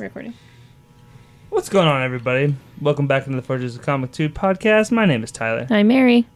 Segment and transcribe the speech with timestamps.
[0.00, 0.34] Recording.
[1.50, 2.54] What's going on, everybody?
[2.80, 4.90] Welcome back into the Forges of Comic 2 podcast.
[4.92, 5.66] My name is Tyler.
[5.70, 6.26] I'm Mary.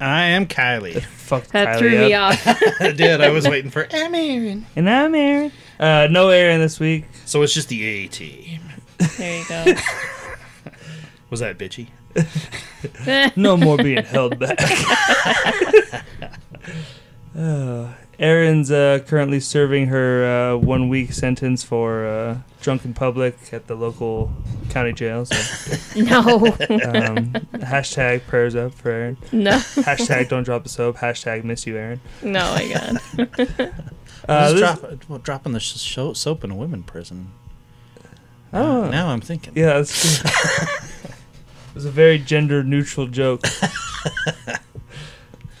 [0.00, 1.02] I am Kylie.
[1.02, 2.32] Fuck That Kylie threw me up.
[2.32, 2.46] off.
[2.80, 3.20] I did.
[3.20, 4.66] I was waiting for I'm Aaron.
[4.76, 5.52] And I'm Aaron.
[5.78, 7.04] Uh, no Aaron this week.
[7.24, 8.60] So it's just the A team.
[9.18, 9.64] there you go.
[11.30, 11.88] Was that bitchy?
[13.36, 14.56] No more being held back.
[17.36, 17.88] uh,
[18.18, 20.24] Erin's uh, currently serving her
[20.54, 24.32] uh, one week sentence for uh, drunk in public at the local
[24.70, 25.26] county jail.
[25.26, 26.18] So, no.
[26.20, 29.16] um, hashtag prayers up for Erin.
[29.32, 29.52] no.
[29.52, 30.96] Hashtag don't drop the soap.
[30.96, 32.00] Hashtag miss you, Erin.
[32.22, 33.72] No, my God.
[34.28, 37.30] Uh, drop, well, dropping the sh- soap in a women prison.
[38.52, 38.90] Oh.
[38.90, 39.52] Now I'm thinking.
[39.54, 40.30] Yeah, that's true.
[41.68, 43.42] it was a very gender neutral joke.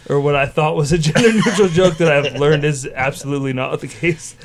[0.08, 3.80] Or what I thought was a gender neutral joke that I've learned is absolutely not
[3.80, 4.36] the case.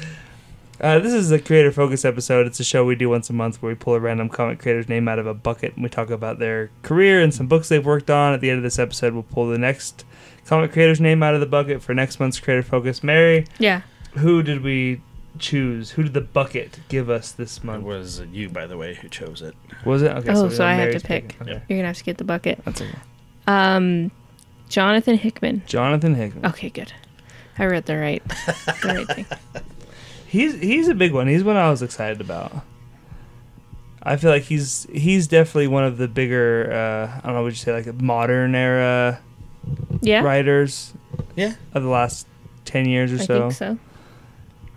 [0.79, 2.47] Uh, this is a creator focus episode.
[2.47, 4.89] It's a show we do once a month where we pull a random comic creator's
[4.89, 7.85] name out of a bucket and we talk about their career and some books they've
[7.85, 8.33] worked on.
[8.33, 10.05] At the end of this episode, we'll pull the next
[10.47, 13.03] comic creator's name out of the bucket for next month's creator focus.
[13.03, 13.81] Mary, Yeah.
[14.13, 15.01] who did we
[15.37, 15.91] choose?
[15.91, 17.83] Who did the bucket give us this It month?
[17.83, 19.53] was you, by the way, who chose it.
[19.85, 20.11] Was it?
[20.17, 21.37] Okay, Oh, we so I had to pick.
[21.37, 21.41] picking.
[21.43, 21.63] Okay.
[21.69, 22.59] You're going to have to get the bucket.
[22.65, 22.97] That's okay.
[23.45, 24.09] Um,
[24.71, 25.61] Jonathan Hickman.
[25.67, 26.45] Jonathan Hickman.
[26.47, 26.93] Okay, good.
[27.59, 29.25] I read the right, the right thing.
[30.27, 31.27] He's he's a big one.
[31.27, 32.63] He's one I was excited about.
[34.01, 37.51] I feel like he's he's definitely one of the bigger uh, I don't know would
[37.51, 39.19] you say like modern era
[40.01, 40.93] Yeah, writers
[41.35, 42.27] Yeah, of the last
[42.63, 43.39] ten years or I so.
[43.41, 43.77] think so.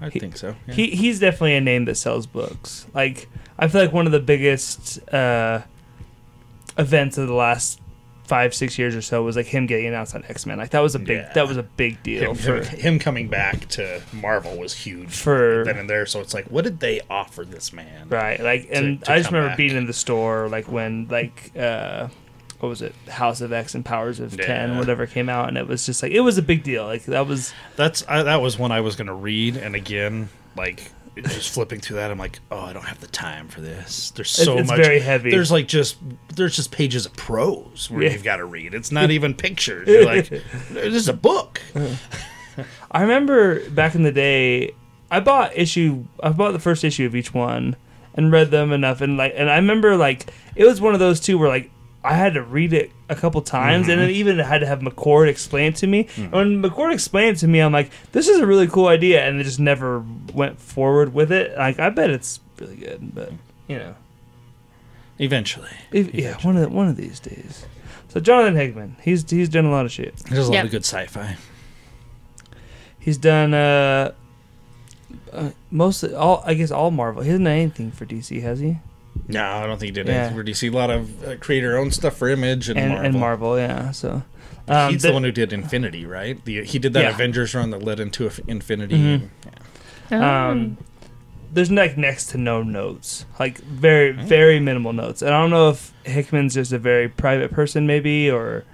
[0.00, 0.56] I He- think so.
[0.66, 0.74] Yeah.
[0.74, 2.86] He he's definitely a name that sells books.
[2.92, 5.62] Like I feel like one of the biggest uh,
[6.76, 7.80] events of the last
[8.24, 10.56] five six years or so was like him getting announced on X Men.
[10.58, 11.32] Like that was a big Yeah.
[11.34, 15.62] that was a big deal him, for him, coming back to Marvel was huge For-
[15.64, 16.06] then and there.
[16.06, 18.08] So it's like, what did they offer this man?
[18.08, 19.58] Right, like, to- and to I just remember back.
[19.58, 22.08] being in the store, like when, like, uh,
[22.60, 25.66] what was it, House of X and Powers of Ten, whatever came out, and it
[25.68, 26.84] was just like it was a big deal.
[26.84, 30.90] Like that was, That's I, that was one I was gonna read, and again, like
[31.22, 34.10] just flipping through that, I'm like, oh, I don't have the time for this.
[34.10, 34.78] There's so it's much.
[34.78, 35.30] very heavy.
[35.30, 35.96] There's like just
[36.34, 38.10] there's just pages of prose where Yeah.
[38.12, 38.74] you've got to read.
[38.74, 39.86] It's not even pictures.
[39.88, 40.28] You're like,
[40.70, 41.60] this is a book.
[42.90, 44.74] I remember back in the day,
[45.10, 47.76] I bought issue, I bought the first issue of each one
[48.14, 51.20] and read them enough, and like, and I remember like it was one of those
[51.20, 51.70] two where like
[52.04, 55.26] I had to read it a couple times, and then even had to have McCord
[55.28, 56.06] explain it to me.
[56.16, 59.26] And when McCord explained it to me, I'm like, this is a really cool idea,
[59.26, 60.04] and it just never
[60.34, 61.56] went forward with it.
[61.56, 63.32] Like, I bet it's really good, but
[63.68, 63.94] you know,
[65.18, 67.66] Eventually, if, yeah, one of the, one of these days.
[68.08, 70.14] So Jonathan Hickman, he's he's done a lot of shit.
[70.28, 70.64] He does a lot Yep.
[70.66, 71.36] of good sci-fi.
[72.98, 74.12] He's done uh,
[75.32, 77.22] uh most all I guess all Marvel.
[77.22, 78.78] He hasn't done anything for DC, has he?
[79.28, 80.14] No, I don't think he did Yeah.
[80.14, 80.34] anything.
[80.34, 82.90] Where do you see a lot of uh, creator own stuff for Image and, And
[82.92, 83.06] Marvel?
[83.06, 83.90] and Marvel, yeah.
[83.92, 84.22] So
[84.68, 86.42] um, He's the- the one who did Infinity, right?
[86.44, 87.10] The, he did that Yeah.
[87.10, 88.96] Avengers run that led into Inf- Infinity.
[88.96, 89.28] Mhm.
[90.10, 90.18] Yeah.
[90.18, 90.50] Oh.
[90.50, 90.76] um,
[91.52, 95.22] there's like next to no notes, like very very minimal notes.
[95.22, 98.64] And I don't know if Hickman's just a very private person, maybe, or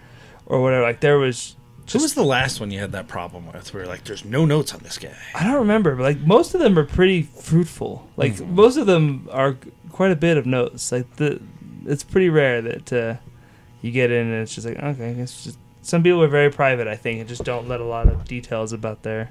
[0.46, 0.82] or whatever.
[0.82, 1.56] Like there was.
[1.92, 3.74] Who was the last one you had that problem with?
[3.74, 5.12] Where like, there's no notes on this guy.
[5.34, 8.08] I don't remember, but like most of them are pretty fruitful.
[8.16, 8.50] Like Mhm.
[8.50, 9.56] most of them are
[9.92, 10.90] quite a bit of notes.
[10.92, 11.40] Like the,
[11.86, 13.14] it's pretty rare that uh,
[13.82, 16.86] you get in and it's just like okay, it's just some people are very private.
[16.88, 19.30] I think and just don't let a lot of details about their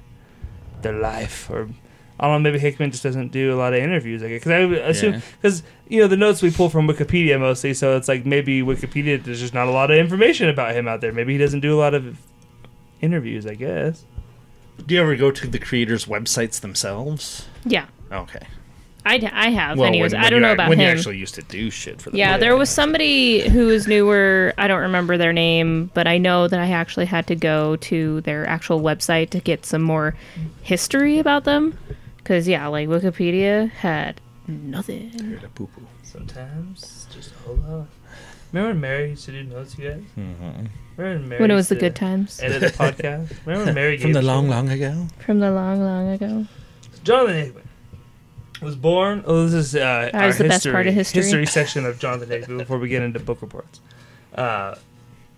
[0.82, 1.68] their life or.
[2.22, 2.50] I don't know.
[2.50, 4.20] Maybe Hickman just doesn't do a lot of interviews.
[4.20, 5.20] Like, because I would assume, Yeah.
[5.40, 9.24] because you know the notes we pull from Wikipedia mostly, so it's like maybe Wikipedia
[9.24, 11.12] there's just not a lot of information about him out there.
[11.14, 12.18] Maybe he doesn't do a lot of
[13.00, 13.46] interviews.
[13.46, 14.04] I guess.
[14.86, 17.46] Do you ever go to the creators' websites themselves?
[17.64, 18.46] yeah, Okay.
[19.04, 19.78] I, d- I have.
[19.80, 20.86] anyways, when- I don't you know ac- about when him.
[20.86, 22.18] you actually used to do shit for them.
[22.18, 24.52] Yeah, there was somebody who was newer.
[24.58, 28.20] I don't remember their name, but I know that I actually had to go to
[28.22, 30.14] their actual website to get some more
[30.62, 31.78] history about them.
[32.18, 35.40] Because, yeah, like Wikipedia had nothing.
[35.54, 35.82] Poo-poo.
[36.02, 37.88] Sometimes just hold on.
[38.52, 40.02] Remember when Mary used to do notes, you guys?
[40.18, 40.68] Mhm.
[40.96, 42.40] Remember when Mary When it was the good times.
[42.42, 43.32] Edit the podcast.
[43.46, 45.06] Remember when Mary From gave the long, long ago.
[45.24, 46.46] From the long, long ago.
[47.04, 47.64] Jonathan Hickman
[48.60, 49.22] was born.
[49.26, 51.22] Oh, this is uh, That our was the best part of history.
[51.22, 53.80] history section of Jonathan Hickman before we get into book reports.
[54.34, 54.74] Uh,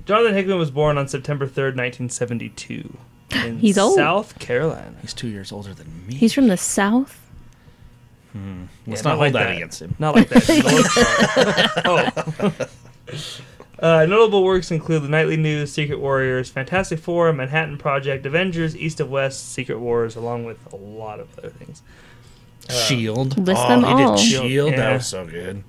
[0.06, 2.96] Jonathan Hickman was born on September third, nineteen seventy-two.
[3.34, 3.94] In He's old.
[3.96, 4.94] South Carolina.
[5.00, 6.14] He's two years older than me.
[6.14, 7.18] He's from the South.
[8.32, 8.64] Hmm.
[8.86, 9.56] Let's Yeah, not not like hold that, that.
[9.56, 9.94] against him.
[9.98, 11.82] Not like that.
[11.84, 12.66] oh.
[13.78, 19.00] Uh, notable works include the Nightly News, Secret Warriors, Fantastic Four, Manhattan Project, Avengers, East
[19.00, 21.82] of West, Secret Wars, along with a lot of other things.
[22.68, 23.36] Uh, Shield.
[23.46, 24.16] List oh, them he all.
[24.16, 24.70] did Shield.
[24.70, 24.76] Yeah.
[24.76, 25.64] That was so good.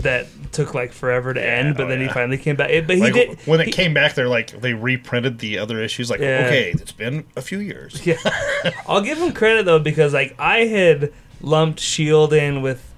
[0.00, 2.70] that took like forever to Yeah, end, but oh, then he finally came back.
[2.70, 5.58] It- But he Like did when it he- came back, they're like they reprinted the
[5.58, 6.10] other issues.
[6.10, 6.44] Like, Yeah.
[6.46, 8.04] okay, it's been a few years.
[8.06, 8.16] Yeah,
[8.88, 12.90] I'll give him credit though because like I had lumped Shield in with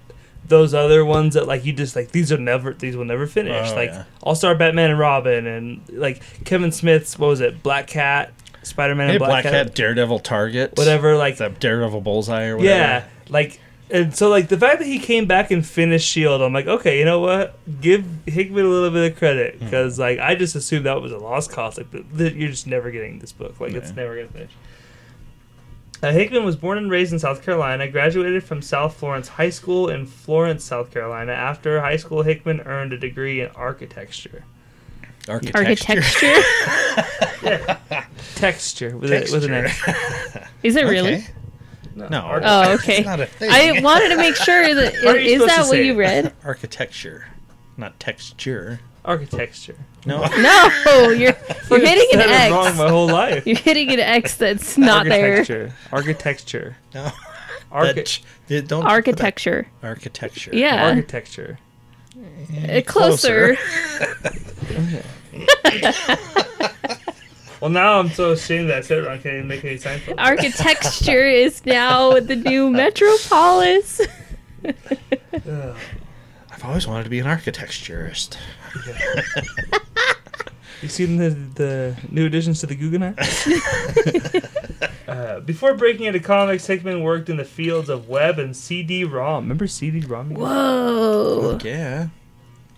[0.48, 3.70] those other ones that like you just like these are never these will never finish.
[3.70, 4.04] Oh, like yeah.
[4.22, 8.32] All Star Batman and Robin and like Kevin Smith's what was it Black Cat,
[8.66, 11.16] Spider Man Hey, and Black Cat, Daredevil, Target, whatever.
[11.16, 12.74] Like the Daredevil Bullseye or whatever.
[12.78, 13.60] yeah, like.
[13.88, 16.98] And so, like the fact that he came back and finished Shield, I'm like, okay,
[16.98, 17.56] you know what?
[17.80, 19.64] Give Hickman a little bit of credit Hmm.
[19.64, 21.78] because, like, I just assumed that was a lost cause.
[21.78, 23.60] Like, th- th- you're just never getting this book.
[23.60, 23.94] Like, it's Yeah.
[23.94, 24.50] never gonna finish.
[26.02, 29.88] Uh, Hickman was born and raised in South Carolina, graduated from South Florence High School
[29.88, 31.30] in Florence, South Carolina.
[31.30, 34.42] After high school, Hickman earned a degree in architecture.
[35.28, 36.00] Architecture.
[36.00, 37.76] Architecture.
[38.36, 39.88] Texture with, A, with an X.
[40.62, 41.14] Is it really?
[41.16, 41.26] Okay.
[41.96, 42.40] No.
[42.44, 42.98] Oh, okay.
[42.98, 43.48] It's not a thing.
[43.50, 46.32] I wanted to make sure that How is that what you read?
[46.44, 47.26] Architecture,
[47.78, 48.80] not texture.
[49.06, 49.76] architecture.
[50.04, 50.20] No.
[50.26, 51.34] No, you're
[51.70, 52.76] you're hitting an Said it wrong X.
[52.78, 53.46] my whole life.
[53.46, 55.38] You're hitting an X that's not there.
[55.38, 55.72] architecture.
[55.90, 56.76] Architecture.
[56.94, 57.10] no.
[57.72, 59.66] Archi- That don't Architecture.
[59.82, 60.50] Architecture.
[60.54, 60.86] Yeah.
[60.88, 61.58] architecture.
[62.68, 63.56] Uh, closer.
[67.60, 69.14] Well, now I'm so ashamed that I said it wrong.
[69.14, 70.02] I can't even make any sense.
[70.18, 74.02] Architecture is now the new Metropolis.
[74.64, 78.38] I've always wanted to be an architecturist.
[80.82, 83.16] You seen the the new additions to the Guggenheim?
[85.08, 89.44] uh, before breaking into comics, Hickman worked in the fields of web and CD-ROM.
[89.44, 90.34] Remember CD-ROM?
[90.34, 91.58] Whoa.
[91.64, 92.08] Yeah.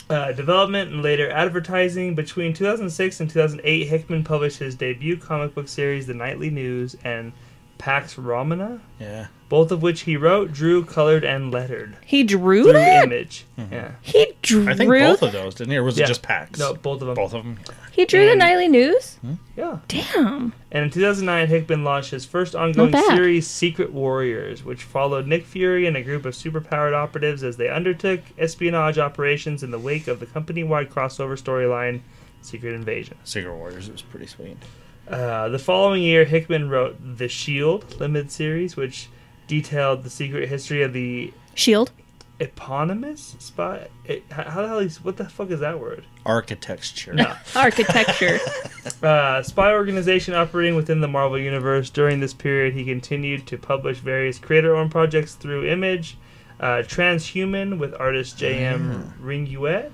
[0.09, 2.15] Uh, development and later advertising.
[2.15, 7.33] Between 2006 and 2008, Hickman published his debut comic book series, The Nightly News, and
[7.77, 9.27] Pax Romana, Yeah.
[9.49, 13.05] both of which he wrote, drew, colored, and lettered He drew through that?
[13.05, 13.45] Image.
[13.57, 13.93] Yeah.
[14.01, 15.77] He drew I think both of those, didn't he?
[15.77, 16.05] Or was Yeah.
[16.05, 16.59] it just PAX?
[16.59, 17.15] No, both of them.
[17.15, 17.59] Both of them.
[17.99, 19.19] He drew the nightly news?
[19.57, 19.81] Yeah.
[19.89, 20.53] Damn.
[20.71, 25.85] And in 2009, Hickman launched his first ongoing series, Secret Warriors, which followed Nick Fury
[25.85, 30.21] and a group of superpowered operatives as they undertook espionage operations in the wake of
[30.21, 32.03] the company-wide crossover storyline,
[32.41, 33.17] Secret Invasion.
[33.25, 33.89] Secret Warriors.
[33.89, 34.59] It was pretty sweet.
[35.09, 39.09] Uh, the following year, Hickman wrote The Shield limited series, which
[39.49, 41.91] detailed the secret history of the Shield.
[42.41, 43.89] Eponymous spy.
[44.05, 46.05] It, how the hell is what the fuck is that word?
[46.25, 47.13] Architecture.
[47.13, 47.35] No.
[47.57, 48.39] Architecture.
[49.03, 51.91] uh, spy organization operating within the Marvel Universe.
[51.91, 56.17] During this period, he continued to publish various creator-owned projects through Image,
[56.61, 59.15] uh, Transhuman with artist J.M.
[59.21, 59.91] Ringuet,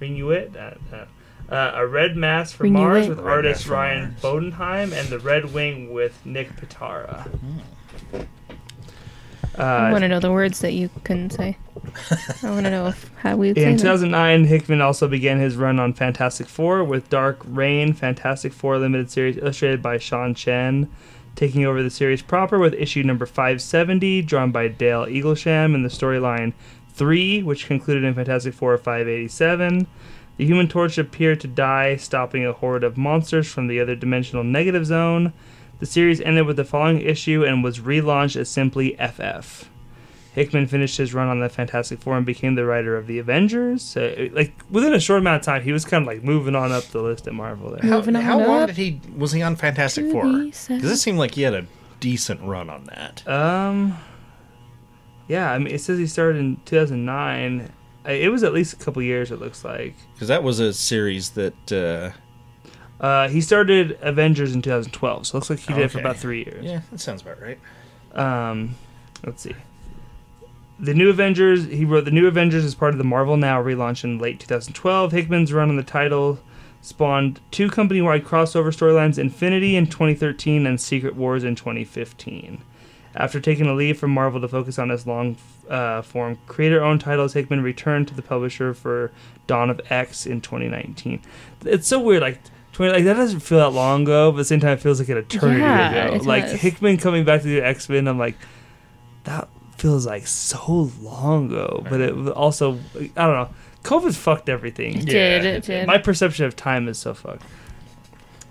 [0.00, 1.06] Ringuet, uh, uh,
[1.52, 2.72] uh, a Red Mass for Ringuet.
[2.72, 4.22] Mars with Red artist Ryan Mars.
[4.22, 7.28] Bodenheim, and the Red Wing with Nick Pitarra.
[8.14, 8.45] I
[9.58, 11.56] Uh, want to know the words that you couldn't say.
[12.42, 13.76] I want to know if, how we In them.
[13.76, 19.10] 2009, Hickman also began his run on Fantastic Four with Dark Reign, Fantastic Four limited
[19.10, 20.90] series illustrated by Sean Chen,
[21.36, 25.88] taking over the series proper with issue number 570, drawn by Dale Eaglesham, in the
[25.88, 26.52] storyline
[26.90, 29.86] 3, which concluded in Fantastic Four 587.
[30.36, 34.44] The Human Torch appeared to die, stopping a horde of monsters from the other dimensional
[34.44, 35.32] negative zone.
[35.78, 39.68] The series ended with the following issue and was relaunched as simply FF.
[40.34, 43.82] Hickman finished his run on the Fantastic Four and became the writer of the Avengers.
[43.82, 46.72] So, like within a short amount of time, he was kind of like moving on
[46.72, 47.70] up the list at Marvel.
[47.70, 50.24] There, How, Moving on how long up did he was he on Fantastic to Four?
[50.30, 51.66] the Because it seemed like he had a
[52.00, 53.26] decent run on that.
[53.26, 53.96] um,
[55.28, 57.72] yeah, I mean, it says he started in 2009.
[58.04, 59.30] It was at least a couple years.
[59.32, 59.94] It looks like.
[60.14, 61.72] Because that was a series that.
[61.72, 62.16] Uh,
[63.00, 66.06] Uh, he started Avengers in 2012, so it looks like he did it for Okay.
[66.08, 66.64] about three years.
[66.64, 67.58] yeah, that sounds about right.
[68.14, 68.74] Um,
[69.24, 69.54] let's see.
[70.80, 71.66] The New Avengers.
[71.66, 75.12] He wrote the New Avengers as part of the Marvel Now relaunch in late 2012.
[75.12, 76.38] Hickman's run on the title
[76.82, 82.62] spawned two company-wide crossover storylines: Infinity in 2013 and Secret Wars in 2015.
[83.14, 88.08] After taking a leave from Marvel to focus on his long-form creator-owned titles, Hickman returned
[88.08, 89.10] to the publisher for
[89.46, 91.20] Dawn of X in 2019.
[91.64, 92.40] It's so weird, like.
[92.76, 94.98] 20, like that doesn't feel that long ago, but at the same time, it feels
[95.00, 96.24] like an eternity Yeah, ago.
[96.24, 96.60] Like does.
[96.60, 98.36] Hickman coming back to do X Men, I'm like,
[99.24, 101.82] that feels like so long ago.
[101.88, 103.48] But it also, I don't know.
[103.82, 104.98] COVID fucked everything.
[104.98, 105.44] It Yeah, did.
[105.46, 105.86] it It did.
[105.86, 107.44] My perception of time is so fucked.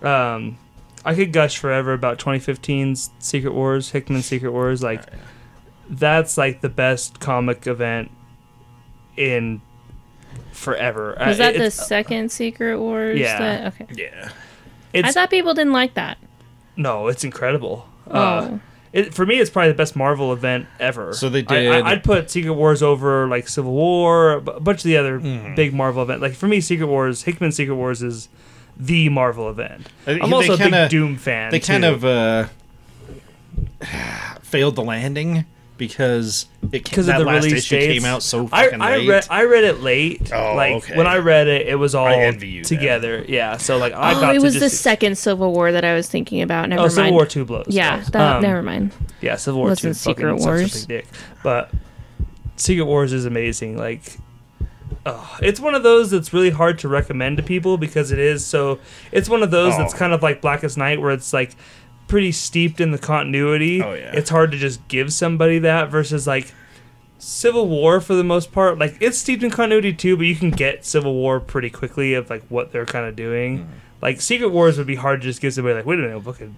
[0.01, 0.57] Um,
[1.05, 4.81] I could gush forever about 2015's Secret Wars, Hickman's Secret Wars.
[4.81, 5.03] Like,
[5.87, 8.09] that's like the best comic event
[9.17, 9.61] in
[10.51, 11.15] forever.
[11.19, 13.19] Was Uh, that the it's- second Secret Wars?
[13.19, 13.39] Yeah.
[13.39, 13.85] That, okay.
[13.95, 14.29] Yeah.
[14.93, 16.17] It's I thought people didn't like that.
[16.77, 17.87] no, it's incredible.
[18.09, 18.59] Uh, oh.
[18.93, 21.13] it, for me, it's probably the best Marvel event ever.
[21.13, 24.79] So they I, did- I, would put Secret Wars over like Civil War, a bunch
[24.79, 25.55] of the other Mm-hmm.
[25.55, 26.21] big Marvel event.
[26.21, 28.29] Like for me, Secret Wars, Hickman Secret Wars is
[28.77, 29.87] the Marvel event.
[30.07, 31.51] Uh, I'm also a kinda- big Doom fan.
[31.51, 31.89] They kind too.
[31.89, 32.47] of uh,
[34.41, 35.45] failed the landing
[35.77, 37.93] because it because that of the last release issue dates.
[37.93, 39.09] came out so I, fucking I late.
[39.09, 40.31] read I read it late.
[40.33, 40.97] Oh, like okay.
[40.97, 42.77] when I read it, it was all envy you then.
[42.77, 43.25] together.
[43.27, 45.83] Yeah, so like I oh, got it to was the just second Civil War that
[45.83, 46.69] I was thinking about.
[46.69, 46.93] Never oh mind.
[46.93, 47.65] Civil War two blows.
[47.69, 48.93] Yeah, that, Um, never mind.
[49.21, 49.99] Yeah, Civil War Wasn't two.
[49.99, 50.85] Secret fucking sucks a Wars.
[50.85, 51.07] big dick.
[51.43, 51.71] But
[52.55, 53.77] Secret Wars is amazing.
[53.77, 54.17] Like,
[55.05, 58.45] oh, it's one of those that's really hard to recommend to people because it is
[58.45, 58.79] so.
[59.11, 59.77] It's one of those Oh.
[59.79, 61.55] that's kind of like Blackest Night, where it's like
[62.07, 63.81] pretty steeped in the continuity.
[63.81, 64.11] Oh, yeah.
[64.13, 66.53] It's hard to just give somebody that versus like.
[67.17, 70.51] Civil War for the most part, like it's steeped in continuity too, but you can
[70.51, 73.59] get Civil War pretty quickly of like what they're kind of doing.
[73.59, 73.71] Mm-hmm.
[74.01, 76.55] Like Secret Wars would be hard to just give somebody like, wait a minute, fucking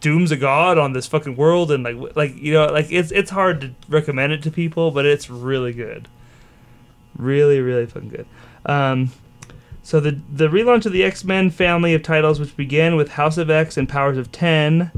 [0.00, 3.30] Doom's a god on this fucking world, and like like you know like it's it's
[3.30, 6.08] hard to recommend it to people, but it's really good,
[7.16, 8.26] really really fucking good.
[8.66, 9.12] Um,
[9.88, 13.38] so the the relaunch of the X Men family of titles, which began with House
[13.38, 14.90] of X and Powers of Ten,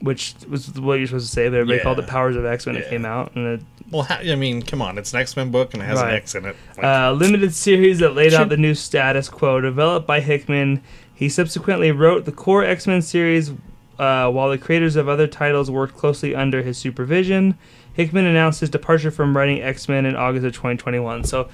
[0.00, 2.76] which was what you're supposed to say, but everybody called it Powers of X when
[2.76, 5.50] it came out, and it Well, ha- I mean, come on, it's an X Men
[5.50, 6.10] book and it has Right.
[6.10, 6.54] an X in it.
[6.76, 9.60] Like, uh, limited series that laid out the new status quo.
[9.60, 10.80] Developed by Hickman,
[11.12, 13.50] he subsequently wrote the core X Men series,
[13.98, 17.56] uh, while the creators of other titles worked closely under his supervision.
[17.94, 21.24] Hickman announced his departure from writing X Men in August of 2021.
[21.24, 21.48] So,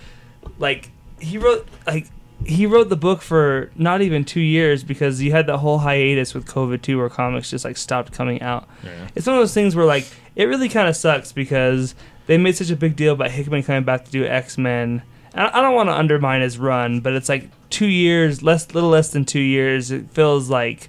[0.59, 2.07] like, he wrote like
[2.45, 6.35] he wrote the book for not even two years because you had that whole hiatus
[6.35, 9.09] with COVID too, where comics just like stopped coming out yeah.
[9.15, 10.07] it's one of those things where like
[10.37, 11.95] it really kind of sucks because
[12.27, 15.03] they made such a big deal about Hickman coming back to do X Men.
[15.35, 19.11] I don't want to undermine his run, but it's like two years, less, little less
[19.11, 19.91] than two years.
[19.91, 20.89] It feels like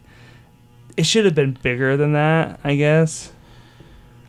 [0.98, 2.60] it should have been bigger than that.
[2.64, 3.32] I guess.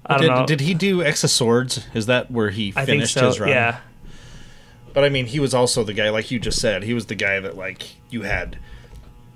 [0.05, 0.47] I don't did, know.
[0.47, 1.87] did he do X of Swords?
[1.95, 3.27] Is that where he I think finished so.
[3.27, 3.51] his run?
[3.51, 3.81] Yeah.
[4.95, 7.15] But I mean, he was also the guy, like you just said, he was the
[7.15, 8.59] guy that like you had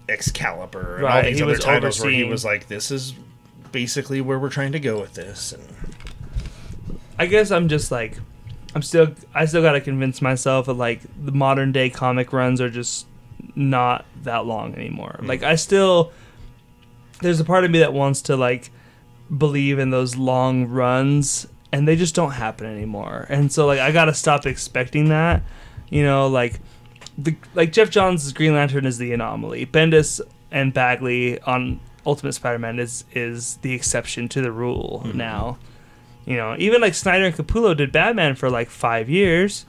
[0.08, 3.14] Excalibur and all these he other titles where he was like, "This is
[3.72, 5.64] basically where we're trying to go with this." And
[7.18, 8.18] I guess I'm just like,
[8.75, 12.70] I'm still, I still gotta convince myself that like the modern day comic runs are
[12.70, 13.06] just
[13.54, 15.18] not that long anymore.
[15.20, 15.28] Mm.
[15.28, 16.12] Like I still,
[17.22, 18.70] there's a part of me that wants to like
[19.36, 23.26] believe in those long runs, and they just don't happen anymore.
[23.28, 25.42] And so like I gotta stop expecting that.
[25.88, 26.61] You know, like
[27.18, 29.66] the like Geoff Johns' Green Lantern is the anomaly.
[29.66, 30.20] Bendis
[30.50, 35.18] and Bagley on Ultimate Spider-Man is is the exception to the rule mm-hmm.
[35.18, 35.58] now.
[36.25, 39.66] You know, even like Snyder and Capullo did Batman for like five years,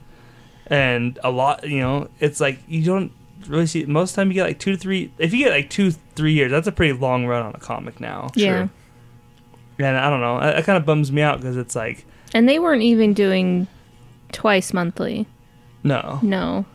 [0.65, 1.67] and a lot.
[1.67, 3.11] You know, it's like you don't
[3.47, 3.85] really see.
[3.85, 5.11] Most of the time, you get like two to three.
[5.17, 7.99] If you get like two, three years, that's a pretty long run on a comic
[7.99, 8.31] now.
[8.35, 8.67] Yeah.
[9.79, 12.47] And I don't know, It, that kind of bums me out because it's like, And
[12.49, 13.67] they weren't even doing
[14.31, 15.25] twice monthly.
[15.83, 16.65] no, No.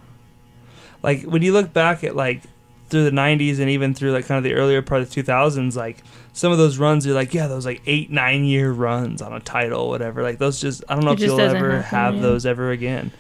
[1.03, 2.43] like when you look back at like
[2.89, 5.75] through the 90s and even through like kind of the earlier part of the 2000s
[5.77, 6.03] like
[6.35, 9.41] some of those runs are like yeah those like eight nine year runs on a
[9.41, 12.21] title whatever like those just i don't know It if you'll ever happen, have yeah.
[12.21, 13.11] those ever again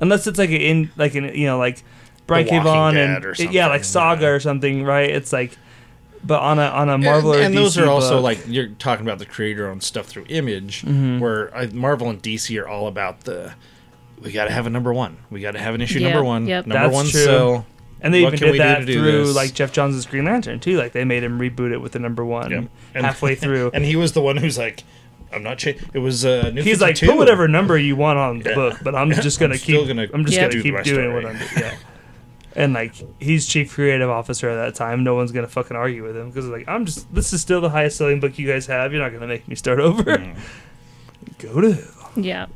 [0.00, 1.82] unless it's like an in like an you know like
[2.28, 2.56] brian The K.
[2.58, 4.28] Walking Vaughan and or yeah like saga yeah.
[4.28, 5.58] or something right it's like
[6.24, 8.44] but on a on a marvel and, or and DC those are also book- like
[8.48, 11.20] you're talking about the creator owned stuff through Image, Mm-hmm.
[11.20, 13.54] where uh, Marvel and DC are all about the.
[14.20, 15.18] We got to have a number one.
[15.30, 16.46] We got to have an issue Yeah, number one.
[16.46, 16.66] yep.
[16.66, 17.20] Number That's one true.
[17.24, 17.66] sell.
[18.00, 19.36] and they what even did that to do through this?
[19.36, 22.24] like geoff johns' green lantern too like they made him reboot it with the number
[22.24, 22.64] one Yep.
[22.94, 24.84] And- halfway through And he was the one who's like,
[25.32, 28.38] "I'm not changing." It was uh, New He's like, put whatever number you want on
[28.40, 28.54] the Yeah.
[28.54, 29.86] book, but I'm just gonna I'm keep.
[29.86, 30.42] gonna I'm just Yeah.
[30.44, 31.14] gonna do keep my doing story.
[31.14, 31.72] what I'm doing.
[32.56, 32.62] Yeah.
[32.64, 35.04] And like, he's chief creative officer at that time.
[35.04, 37.12] No one's gonna fucking argue with him because like, I'm just.
[37.14, 38.92] This is still the highest selling book you guys have.
[38.92, 40.02] You're not gonna make me start over.
[40.04, 40.36] Mm.
[41.38, 42.10] Go to hell.
[42.16, 42.46] Yeah.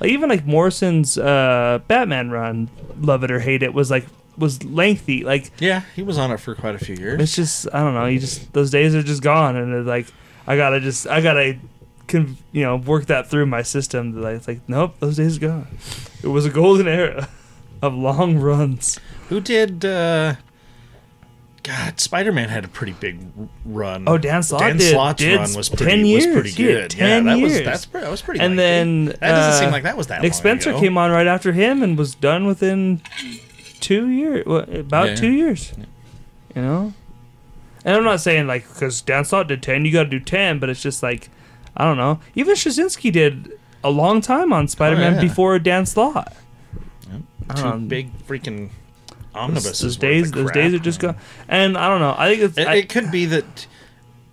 [0.00, 2.68] like even like Morrison's uh, Batman run,
[3.00, 5.22] love it or hate it, was like was lengthy.
[5.24, 7.20] Like Yeah, he was on it for quite a few years.
[7.22, 8.06] it's just I don't know.
[8.06, 10.06] You just those days are just gone, and it's like
[10.46, 11.56] I gotta just I gotta,
[12.08, 14.12] con- you know, work that through my system.
[14.12, 15.68] That like, it's like nope, those days are gone.
[16.22, 17.28] It was a golden era
[17.82, 18.98] of long runs.
[19.28, 19.84] Who did?
[19.84, 20.34] uh
[21.62, 23.18] God, Spider Man had a pretty big
[23.64, 24.04] run.
[24.06, 26.26] Oh, Dan Slott Dan did- Slott's did run was 10 years.
[26.26, 26.90] was pretty did good.
[26.92, 28.38] 10 yeah, that was that's pretty, that was pretty.
[28.40, 28.62] And lengthy.
[28.62, 30.22] then that doesn't uh, seem like that was that.
[30.22, 30.78] Nick long Spencer ago.
[30.80, 33.00] came on right after him and was done within
[33.80, 34.46] two years.
[34.46, 35.14] Well, about Yeah.
[35.16, 35.72] two years.
[36.54, 36.92] You know.
[37.84, 40.60] And I'm not saying like because Dan Slott did ten, you got to do ten,
[40.60, 41.30] but it's just like
[41.76, 42.20] I don't know.
[42.36, 43.52] Even Straczynski did
[43.82, 45.20] a long time on Spider-Man yeah.
[45.20, 46.32] before Dan Slott.
[47.54, 47.78] Two know.
[47.78, 48.70] big freaking
[49.34, 49.80] omnibuses.
[49.80, 51.16] those days, those days are just gone.
[51.48, 52.14] And I don't know.
[52.16, 53.66] I think It, I, it could be that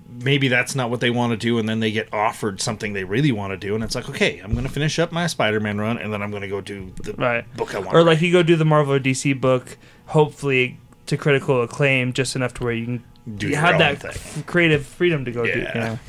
[0.10, 3.03] maybe that's not what they want to do, and then they get offered something they
[3.03, 5.79] really want to do, and it's like, okay, I'm going to finish up my Spider-Man
[5.79, 7.55] run, and then I'm going to go do the Right.
[7.58, 7.96] book I want.
[7.96, 9.77] Or like you go do the Marvel or DC book,
[10.08, 10.77] hopefully
[11.08, 13.03] to critical acclaim, just enough to where you can
[13.38, 14.43] Do you have that thing.
[14.43, 15.50] creative freedom to go do.
[15.60, 16.00] You know?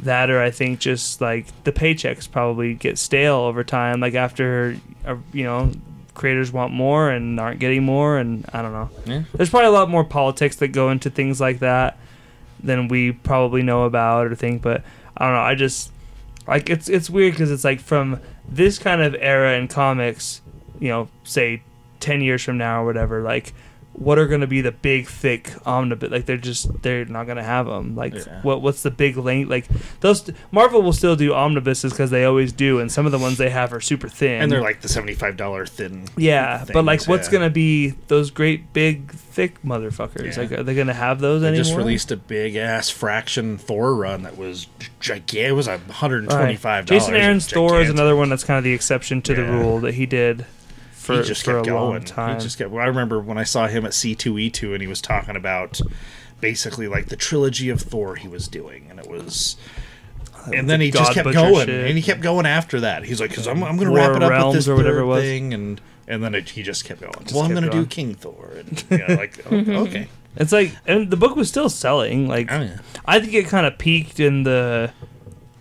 [0.00, 4.00] That or I think just like the paychecks probably get stale over time.
[4.00, 5.72] Like after, uh, you know,
[6.18, 8.90] creators want more and aren't getting more, and I don't know.
[9.06, 9.22] Yeah.
[9.32, 11.96] There's probably a lot more politics that go into things like that
[12.62, 14.60] than we probably know about or think.
[14.60, 14.82] But
[15.16, 15.40] I don't know.
[15.40, 15.90] I just
[16.46, 20.42] like it's it's weird because it's like from this kind of era in comics,
[20.78, 21.62] you know, say
[22.00, 23.54] ten years from now or whatever, like.
[23.98, 26.10] What are going to be the big, thick omnibus?
[26.10, 27.96] Like they're just they're not going to have them.
[27.96, 28.40] Like Yeah.
[28.42, 29.50] what what's the big length?
[29.50, 29.66] Like
[30.00, 33.38] those Marvel will still do omnibuses because they always do, and some of the ones
[33.38, 34.42] they have are super thin.
[34.42, 36.04] and they're like the seventy-five dollar thin.
[36.16, 37.32] Yeah, but like, things, what's yeah.
[37.32, 40.36] gonna be those great big thick motherfuckers?
[40.36, 40.42] Yeah.
[40.42, 41.64] Like, are they gonna have those They anymore?
[41.64, 44.68] just released a big ass fraction Thor run that was
[45.00, 45.48] gigantic.
[45.48, 46.84] It was a hundred and Right.
[46.86, 49.94] Jason Aaron's Thor is another one that's kind of the exception to the rule that
[49.94, 50.46] he did
[51.08, 52.04] for, he just for kept a long going.
[52.04, 52.36] time.
[52.36, 52.72] He just kept.
[52.72, 55.36] I remember when I saw him at C two E two, and he was talking
[55.36, 55.80] about
[56.40, 59.56] basically like the trilogy of Thor he was doing, and it was.
[60.34, 61.86] Uh, and then the he just kept going, shit.
[61.86, 63.04] and he kept going after that.
[63.04, 65.20] He's like, "Cause I'm, I'm going to wrap it up with this or whatever third
[65.22, 67.12] thing," and and then it, he just kept going.
[67.22, 67.86] Just well, I'm kept going to do.
[67.86, 72.28] King Thor, and yeah, like oh, okay, It's like, and the book was still selling.
[72.28, 72.78] Like, Oh, yeah.
[73.04, 74.92] I think it kind of peaked in the.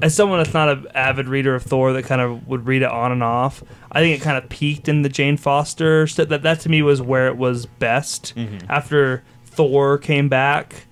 [0.01, 2.89] As someone that's not an avid reader of Thor, that kind of would read it
[2.89, 6.06] on and off, I think it kind of peaked in the Jane Foster.
[6.06, 8.36] st- That that to me was where it was best.
[8.36, 8.70] Mm-hmm.
[8.70, 10.86] After Thor came back,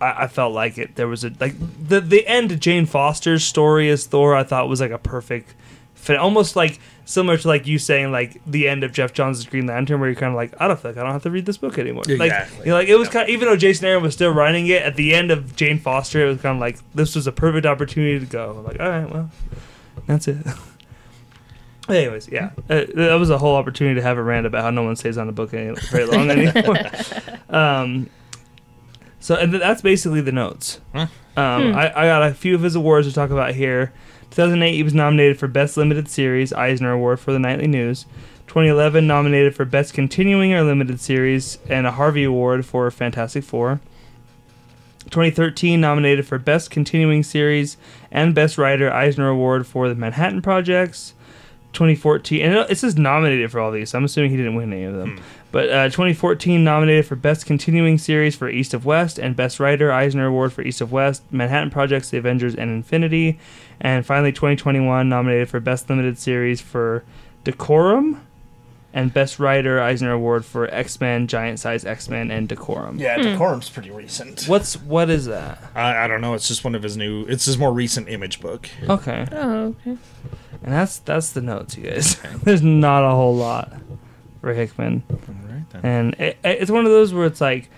[0.00, 0.96] I, I felt like it.
[0.96, 1.54] There was a like
[1.88, 4.34] the the end of Jane Foster's story as Thor.
[4.34, 5.54] I thought was like a perfect
[5.94, 9.66] fit, almost like similar to like you saying like the end of Geoff Johns' Green
[9.66, 11.46] Lantern, where you're kind of like, I don't feel like I don't have to read
[11.46, 12.04] this book anymore.
[12.08, 14.66] Like, you know, like it was kind of, even though Jason Aaron was still writing
[14.66, 17.32] it at the end of Jane Foster, it was kind of like this was a
[17.32, 18.56] perfect opportunity to go.
[18.58, 19.30] I'm like, all right, well,
[20.06, 20.38] that's it.
[21.88, 24.82] Anyways, yeah, uh, that was a whole opportunity to have a rant about how no
[24.82, 26.78] one stays on a book any, very long anymore.
[27.50, 28.08] um,
[29.20, 30.80] so, and th- that's basically the notes.
[30.94, 31.08] Huh.
[31.36, 33.92] Um, I, I got a few of his awards to talk about here.
[34.34, 38.04] 2008, he was nominated for Best Limited Series Eisner Award for the Nightly News.
[38.48, 43.78] 2011, nominated for Best Continuing or Limited Series and a Harvey Award for Fantastic Four.
[45.04, 47.76] 2013, nominated for Best Continuing Series
[48.10, 51.14] and Best Writer Eisner Award for the Manhattan Projects.
[51.74, 54.72] 2014, and it it says nominated for all these, so I'm assuming he didn't win
[54.72, 55.20] any of them.
[55.50, 59.92] But uh, 2014, nominated for Best Continuing Series for East of West and Best Writer
[59.92, 63.38] Eisner Award for East of West, Manhattan Projects, The Avengers, and Infinity.
[63.80, 67.04] And finally, 2021, nominated for Best Limited Series for
[67.44, 68.20] Decorum
[68.92, 72.98] and Best Writer Eisner Award for X Men, Giant Size X Men, and Decorum.
[72.98, 73.22] yeah, hmm.
[73.22, 74.44] Decorum's pretty recent.
[74.46, 75.58] What's what is that?
[75.74, 76.34] I, I don't know.
[76.34, 77.24] It's just one of his new.
[77.26, 78.68] It's his more recent image book.
[78.88, 79.98] Okay, Oh, okay.
[80.62, 82.16] and that's that's the notes, you guys.
[82.44, 83.72] There's not a whole lot
[84.40, 85.02] for Hickman.
[85.10, 85.80] All right then.
[85.84, 87.68] and it, it's one of those where it's like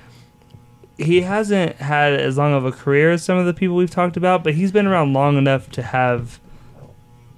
[0.98, 4.16] he hasn't had as long of a career as some of the people we've talked
[4.16, 6.40] about, but he's been around long enough to have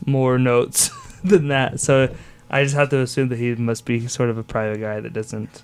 [0.07, 0.91] more notes
[1.25, 1.81] than that.
[1.81, 2.15] So
[2.51, 5.13] I just have to assume that he must be sort of a private guy that
[5.13, 5.63] doesn't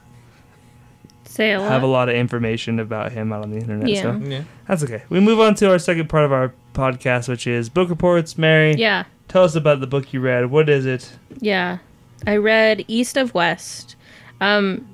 [1.25, 1.71] Say a lot.
[1.71, 3.89] have a lot of information about him out on the internet.
[3.89, 4.03] Yeah.
[4.03, 4.43] So Yeah.
[4.69, 5.03] that's okay.
[5.09, 8.37] We move on to our second part of our podcast, which is book reports.
[8.39, 10.51] Mary, yeah, tell us about the book you read.
[10.51, 11.13] What is it?
[11.41, 11.79] yeah.
[12.27, 13.97] I read East of West.
[14.41, 14.87] Um,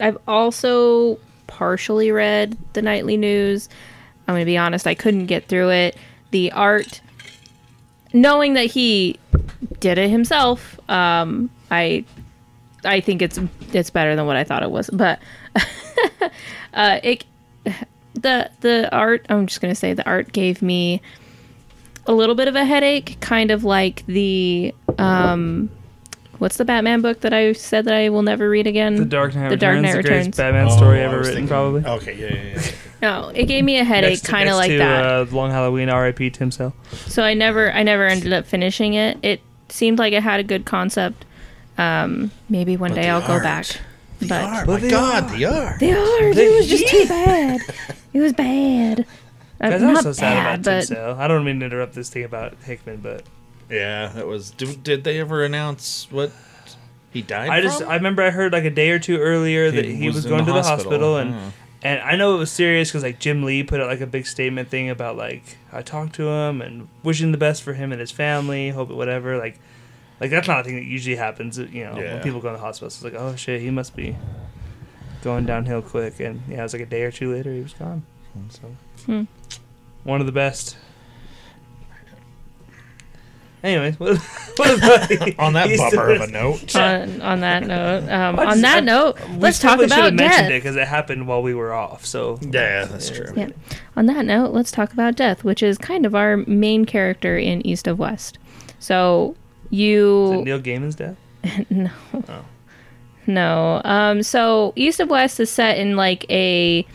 [0.00, 3.68] I've also partially read the Nightly News.
[4.26, 5.96] I'm gonna be honest, I couldn't get through it.
[6.30, 7.00] The art,
[8.12, 9.18] knowing that he
[9.80, 12.04] did it himself, um, I,
[12.84, 13.38] I think it's
[13.72, 14.90] it's better than what I thought it was.
[14.90, 15.20] But
[16.74, 17.24] uh, it,
[18.14, 19.26] the the art.
[19.28, 21.02] I'm just gonna say the art gave me
[22.06, 25.70] a little bit of a headache, kind of like the um,
[26.38, 28.96] what's the Batman book that I said that I will never read again?
[28.96, 30.36] The Dark Knight The Dark Returns, Knight the Returns.
[30.36, 31.84] Batman Oh, story ever written, thinking- probably.
[31.84, 32.70] Okay, yeah, yeah, yeah.
[33.02, 35.04] No, it gave me a headache, kind of like to, that.
[35.04, 36.30] Uh, Long Halloween, R.I.P.
[36.30, 36.74] Tim Sale.
[37.06, 39.18] so I never, I never ended up finishing it.
[39.22, 41.26] It seemed like it had a good concept.
[41.76, 43.66] Um, maybe one But day I'll go back.
[44.20, 45.32] The But art, But my the God, art.
[45.36, 45.80] the art.
[45.80, 47.60] the art, The- it was just too bad.
[48.14, 49.04] It was bad.
[49.60, 51.16] Uh, Guys, I'm not so sad bad, about Tim Sale.
[51.18, 53.22] I don't mean to interrupt this thing about Hickman, but
[53.70, 54.50] Yeah, that was.
[54.50, 56.32] Did, did they ever announce what
[57.12, 57.48] he died?
[57.50, 57.90] I just from?
[57.90, 60.44] I remember I heard like a day or two earlier that he, was, in going
[60.46, 60.90] to the hospital.
[60.92, 61.50] hospital, and Yeah.
[61.82, 64.26] and I know it was serious because like Jim Lee put out like a big
[64.26, 68.00] statement thing about like I talked to him and wishing the best for him and
[68.00, 69.58] his family, hope it whatever like.
[70.20, 72.14] Like that's not a thing that usually happens, you know, Yeah.
[72.14, 72.88] when people go to the hospital.
[72.88, 74.16] So it's like, oh shit, he must be
[75.22, 76.20] going downhill quick.
[76.20, 78.04] And yeah, it was like a day or two later, he was gone.
[78.32, 79.22] Hmm, so hmm.
[80.04, 80.76] One of the best.
[83.64, 84.18] Anyways, what,
[84.58, 84.80] what
[85.38, 88.80] on that East bumper of a note, on, on that note, um, on that I-
[88.80, 90.50] note, let's talk probably should have about mentioned death.
[90.50, 92.04] it because it happened while we were off.
[92.04, 93.32] So yeah, that's true.
[93.34, 93.48] Yeah.
[93.96, 97.66] On that note, let's talk about Death, which is kind of our main character in
[97.66, 98.38] East of West.
[98.78, 101.16] So Is it you Neil Gaiman's death?
[103.26, 103.80] no.
[103.84, 106.86] Um so East of West is set in like a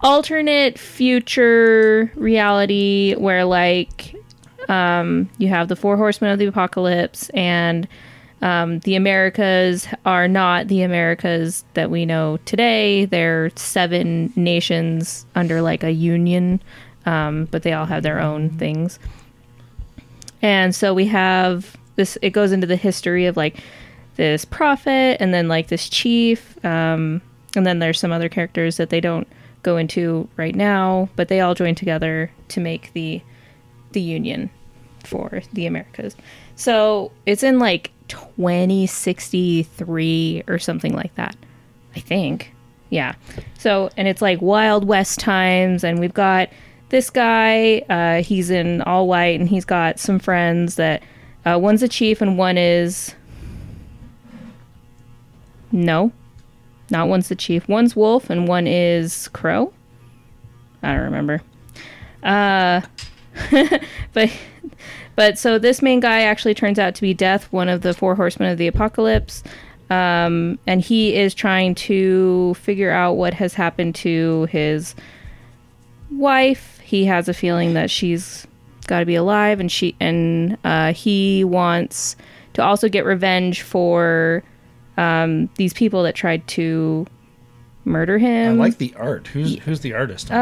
[0.00, 4.14] alternate future reality where like
[4.68, 7.88] um you have the four horsemen of the apocalypse and
[8.40, 13.04] um, the Americas are not the Americas that we know today.
[13.04, 16.62] They're seven nations under like a union,
[17.04, 18.98] um, but they all have their own things.
[20.40, 23.60] And so we have this, it goes into the history of like
[24.14, 26.64] this prophet and then like this chief.
[26.64, 27.20] Um,
[27.56, 29.26] and then there's some other characters that they don't
[29.64, 33.20] go into right now, but they all join together to make the
[33.92, 34.50] the union
[35.08, 36.16] for the Americas.
[36.56, 41.36] So it's in like 2063 or something like that.
[41.96, 42.52] I think.
[42.90, 43.14] Yeah.
[43.58, 46.48] So, and it's like Wild West times, and we've got
[46.90, 47.78] this guy.
[47.88, 51.02] Uh, he's in all white, and he's got some friends that
[51.44, 53.14] uh, one's a chief, and one is.
[55.70, 56.12] No.
[56.90, 57.68] Not one's the chief.
[57.68, 59.72] One's wolf, and one is crow.
[60.82, 61.42] I don't remember.
[62.22, 62.80] Uh,
[64.12, 64.30] but
[65.18, 68.14] but so this main guy actually turns out to be Death, one of the four
[68.14, 69.42] horsemen of the apocalypse.
[69.90, 74.94] Um, and he is trying to figure out what has happened to his
[76.12, 76.78] wife.
[76.84, 78.46] He has a feeling that she's
[78.86, 82.14] got to be alive, and she and uh, he wants
[82.52, 84.44] to also get revenge for
[84.98, 87.08] um, these people that tried to
[87.84, 88.52] murder him.
[88.52, 89.26] I like the art.
[89.26, 90.36] Who's who's the artist on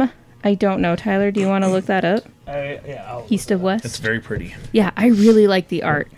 [0.00, 0.10] this?
[0.42, 1.30] I don't know, Tyler.
[1.30, 2.24] Do you want to look that up?
[2.46, 3.84] I, yeah, I'll East of West.
[3.84, 4.54] It's very pretty.
[4.72, 6.10] Yeah, I really like the art.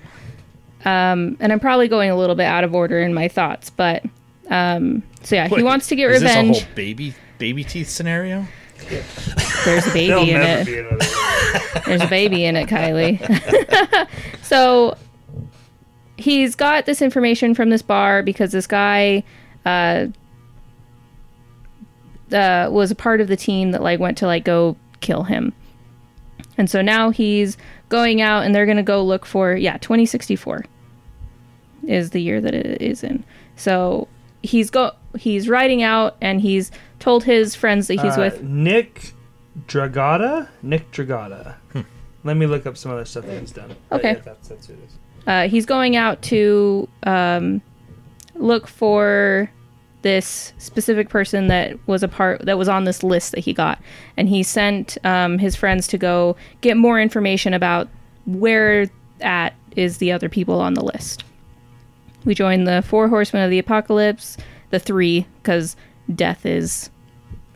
[0.85, 4.05] Um, and I'm probably going a little bit out of order in my thoughts, but
[4.51, 6.57] um, so yeah, he wants to get is revenge.
[6.57, 8.47] This a whole baby baby teeth scenario.
[9.65, 11.01] There's a baby in never it.
[11.01, 11.81] be.
[11.87, 14.09] There's a baby in it, Kylie.
[14.43, 14.97] so
[16.17, 19.23] he's got this information from this bar because this guy
[19.65, 20.07] uh,
[22.33, 25.53] uh, was a part of the team that like went to like go kill him.
[26.59, 27.57] And so now he's
[27.88, 30.64] going out and they're going to go look for yeah, 2064
[31.87, 33.25] is the year that it is in.
[33.57, 34.09] So
[34.42, 39.12] he's go he's riding out and he's told his friends that he's Uh, with Nick
[39.66, 40.49] Dragotta.
[40.62, 41.55] Nick Dragotta.
[42.25, 43.75] Let me look up some other stuff that he's done.
[43.90, 44.12] Okay.
[44.12, 44.92] yeah, that's, that's who it is.
[45.27, 47.61] uh, he's going out to um,
[48.37, 49.51] look for
[50.03, 53.81] this specific person that was a part that was on this list that he got
[54.17, 57.88] and he sent um, his friends to go get more information about
[58.27, 61.25] where at is the other people on the list
[62.25, 64.37] we join the four horsemen of the apocalypse
[64.71, 65.77] the three because
[66.15, 66.91] death is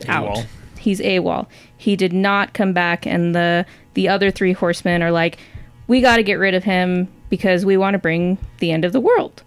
[0.07, 0.45] out AWOL.
[0.77, 1.47] he's AWOL.
[1.75, 5.39] He did not come back, and the the other three horsemen are like,
[5.87, 8.93] we got to get rid of him because we want to bring the end of
[8.93, 9.43] the world.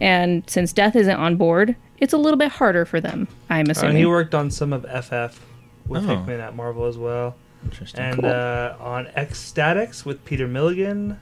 [0.00, 3.28] And since Death isn't on board, it's a little bit harder for them.
[3.50, 3.96] I'm Uh, assuming.
[3.96, 5.40] he worked on some of FF
[5.88, 6.08] with Oh.
[6.16, 8.00] Hickman at Marvel as well, Interesting.
[8.04, 8.30] and Cool.
[8.30, 11.20] uh, on X-Statix with Peter Milligan,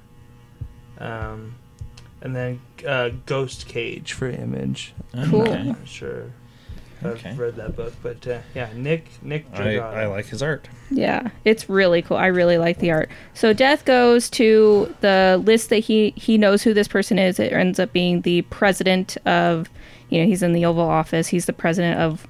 [0.99, 1.55] um,
[2.23, 4.95] and then uh, Ghost Cage for Image.
[5.27, 5.43] Cool.
[5.43, 5.53] Okay.
[5.59, 6.25] I'm not sure.
[7.01, 7.35] if I've Okay.
[7.35, 9.95] read that book, but uh, yeah, Nick Nick I, Dragotta.
[9.95, 10.69] I like his art.
[10.91, 12.17] Yeah, it's really cool.
[12.17, 13.11] I really like the art.
[13.35, 17.39] So Death goes to the list that he he knows who this person is.
[17.39, 19.69] It ends up being the president of,
[20.15, 21.29] you know, he's in the Oval Office.
[21.29, 22.27] He's the president of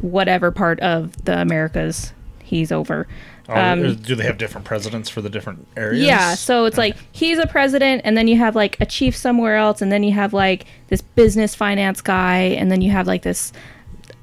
[0.00, 3.06] whatever part of the Americas he's over.
[3.48, 6.04] Oh, Um, do they have different presidents for the different areas?
[6.04, 9.56] Yeah, so it's like he's a president, and then you have like a chief somewhere
[9.56, 13.22] else, and then you have like this business finance guy, and then you have like
[13.22, 13.52] this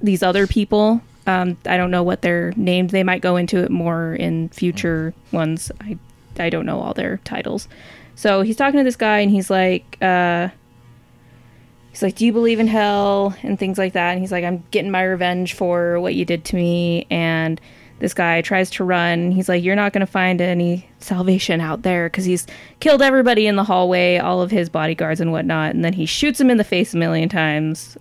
[0.02, 1.02] these other people.
[1.28, 2.92] Um, I don't know what they're named.
[2.92, 5.70] They might go into it more in future ones.
[5.82, 5.98] I
[6.40, 7.68] I don't know all their titles.
[8.16, 10.50] So he's talking to this guy, and he's like, uh,
[12.00, 14.12] he's like, "Do you believe in hell?" and things like that.
[14.12, 17.60] And he's like, "I'm getting my revenge for what you did to me." And
[18.00, 19.32] this guy tries to run.
[19.32, 22.48] He's like, "You're not going to find any salvation out there because he's
[22.80, 26.40] killed everybody in the hallway, all of his bodyguards and whatnot." And then he shoots
[26.40, 27.98] him in the face a million times.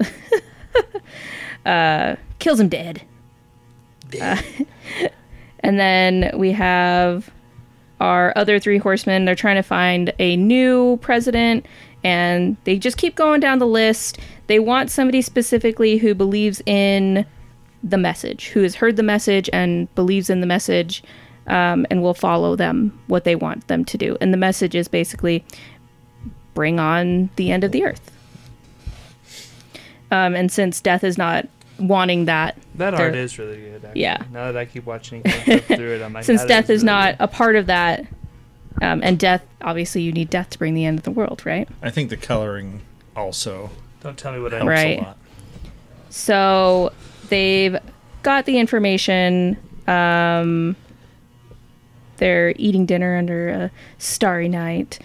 [1.67, 3.03] uh, kills him dead.
[4.21, 4.41] Uh,
[5.61, 7.31] and then we have
[8.01, 9.25] our other three horsemen.
[9.25, 11.67] They're trying to find a new president,
[12.05, 14.19] and they just keep going down the list.
[14.47, 17.27] They want somebody specifically who believes in
[17.83, 21.03] the message, who has heard the message and believes in the message,
[21.47, 24.17] um, and will follow them what they want them to do.
[24.21, 25.45] And the message is basically
[26.55, 28.11] bring on the end of the earth.
[30.11, 31.49] Um, and since death is not
[31.79, 33.85] wanting that, That They're- art is really good.
[33.85, 34.01] Actually.
[34.03, 34.23] Yeah.
[34.33, 37.25] Now that I keep watching through it, I'm like, since death is really not good.
[37.25, 38.05] a part of that,
[38.83, 41.69] um, and death obviously you need death to bring the end of the world, right?
[41.83, 42.83] I think the coloring
[43.17, 43.71] also
[44.03, 44.99] Don't tell me what I helps Right.
[44.99, 45.17] a lot.
[46.11, 46.93] So
[47.29, 47.77] they've
[48.23, 49.57] got the information.
[49.87, 50.77] Um,
[52.19, 54.99] they're eating dinner under a starry night.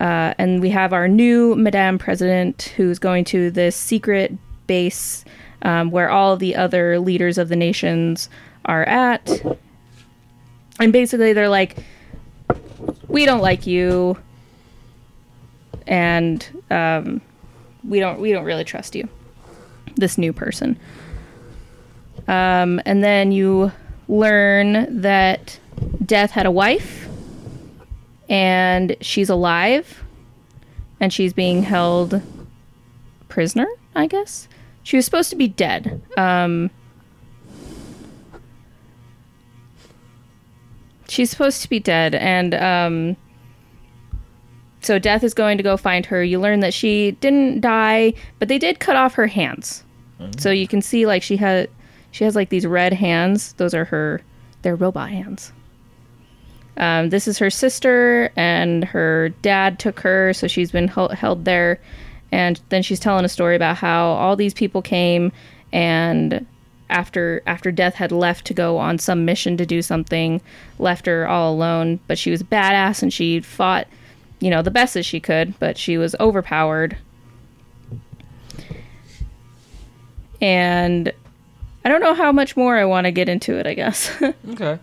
[0.00, 4.32] Uh, and we have our new Madame President who's going to this secret
[4.66, 5.24] base
[5.62, 8.28] um, where all the other leaders of the nations
[8.64, 9.28] are at.
[10.80, 11.76] And basically, they're like,
[13.08, 14.16] we don't like you.
[15.86, 17.20] And um,
[17.82, 19.08] we don't we don't really trust you
[19.96, 20.78] this new person.
[22.28, 23.72] Um, and then you
[24.06, 25.58] learn that
[26.04, 27.08] Death had a wife,
[28.28, 30.04] and she's alive,
[31.00, 32.20] and she's being held
[33.28, 34.48] prisoner, I guess.
[34.88, 36.00] She was supposed to be dead.
[36.16, 36.70] Um,
[41.08, 43.16] she's supposed to be dead, and um,
[44.80, 46.24] so Death is going to go find her.
[46.24, 49.84] You learn that she didn't die, but they did cut off her hands.
[50.38, 51.68] So you can see like she had
[52.10, 53.52] she has like these red hands.
[53.58, 54.22] Those are her
[54.62, 55.52] they're robot hands.
[56.78, 61.44] Um, this is her sister, and her dad took her, so she's been hel- held
[61.44, 61.78] there.
[62.30, 65.32] And then she's telling a story about how all these people came,
[65.72, 66.44] and
[66.90, 70.40] after after Death had left to go on some mission to do something,
[70.78, 72.00] left her all alone.
[72.06, 73.86] But she was badass, and she fought,
[74.40, 75.58] you know, the best as she could.
[75.58, 76.96] But she was overpowered,
[80.40, 81.12] and
[81.84, 83.66] I don't know how much more I want to get into it.
[83.66, 84.10] I guess
[84.50, 84.78] Okay.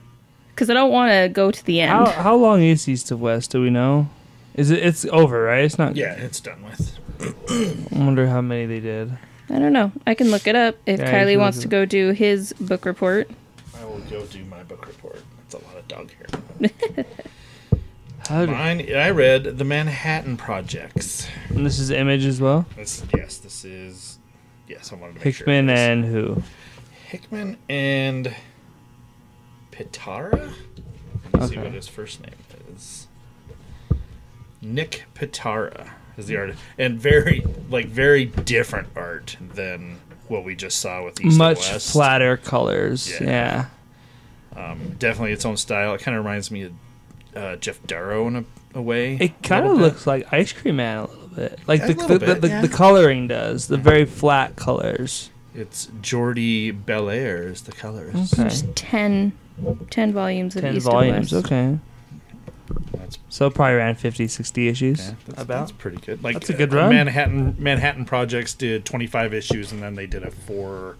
[0.50, 1.92] because I don't want to go to the end.
[1.92, 3.52] How how long is East of West?
[3.52, 4.10] Do we know?
[4.56, 4.80] Is it?
[4.84, 5.64] It's over, right?
[5.64, 5.96] It's not.
[5.96, 6.98] Yeah, it's done with.
[7.20, 9.12] I wonder how many they did.
[9.50, 9.92] I don't know.
[10.08, 11.86] I can look it up if Yeah, you Kylie can wants look to it go
[11.86, 13.30] do his book report.
[13.80, 15.22] I will go do my book report.
[15.46, 17.06] It's a lot of dog hair.
[18.28, 21.28] How did, Mine, I read the Manhattan Projects.
[21.50, 22.66] and this is Image as well.
[22.76, 24.18] This, yes, this is.
[24.68, 25.76] Yes, I wanted to make Hickman sure.
[25.76, 25.88] it is.
[25.90, 26.44] and who?
[27.08, 28.36] Hickman and
[29.72, 30.32] Pitarra.
[30.32, 31.62] Let me see Okay.
[31.62, 32.34] what his first name
[32.74, 33.08] is.
[34.62, 39.98] Nick Pitarra is the artist, and very like very different art than
[40.28, 41.92] what we just saw with East Much and West.
[41.92, 43.10] flatter colors.
[43.22, 43.68] Yeah.
[44.56, 44.72] Yeah.
[44.72, 45.94] Um, definitely its own style.
[45.94, 46.72] It kind of reminds me of
[47.36, 49.18] uh, Geof Darrow in a, a way.
[49.20, 51.60] It kind of looks like Ice Cream Man a little bit.
[51.68, 52.62] Like A the little the, bit, the, yeah.
[52.62, 53.68] the coloring does.
[53.68, 55.30] The very flat colors.
[55.54, 58.34] It's Jordie Bellaire is the colorist.
[58.34, 58.44] Okay.
[58.50, 59.34] Just 10,
[59.90, 61.32] 10 volumes of Ten East volumes.
[61.34, 61.52] and West.
[61.52, 61.80] Okay.
[62.98, 65.00] That's So probably around 50, 60 issues.
[65.00, 65.60] Yeah, that's, About.
[65.60, 66.24] that's pretty good.
[66.24, 66.90] Like That's a good uh, run.
[66.90, 70.98] Manhattan Manhattan Projects did 25 issues, and then they did a four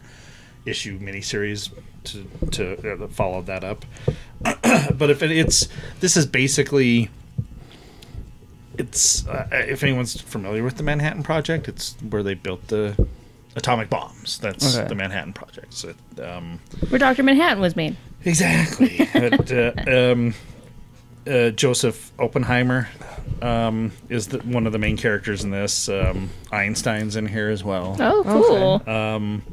[0.66, 1.72] issue miniseries
[2.06, 3.86] to to uh, follow that up.
[4.44, 5.68] but if it, it's
[6.00, 7.10] this is basically
[8.78, 13.08] it's uh, if anyone's familiar with the Manhattan Project, it's where they built the
[13.56, 14.38] atomic bombs.
[14.40, 14.88] That's Okay.
[14.88, 15.74] the Manhattan Project.
[15.74, 17.24] So, um, Where Dr.
[17.24, 17.96] Manhattan was made.
[18.26, 19.08] Exactly.
[19.14, 19.72] But, uh,
[20.12, 20.34] um,
[21.28, 22.88] uh, Joseph Oppenheimer
[23.42, 25.90] um, is the, one of the main characters in this.
[25.90, 27.96] Um, Einstein's in here as well.
[28.00, 28.94] Oh, cool.
[28.94, 29.44] Um,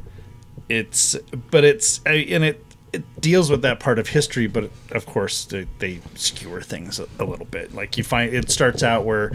[0.69, 1.15] it's
[1.51, 5.67] but it's and it it deals with that part of history, but of course they,
[5.79, 7.73] they skewer things a, a little bit.
[7.73, 9.31] Like you find it starts out where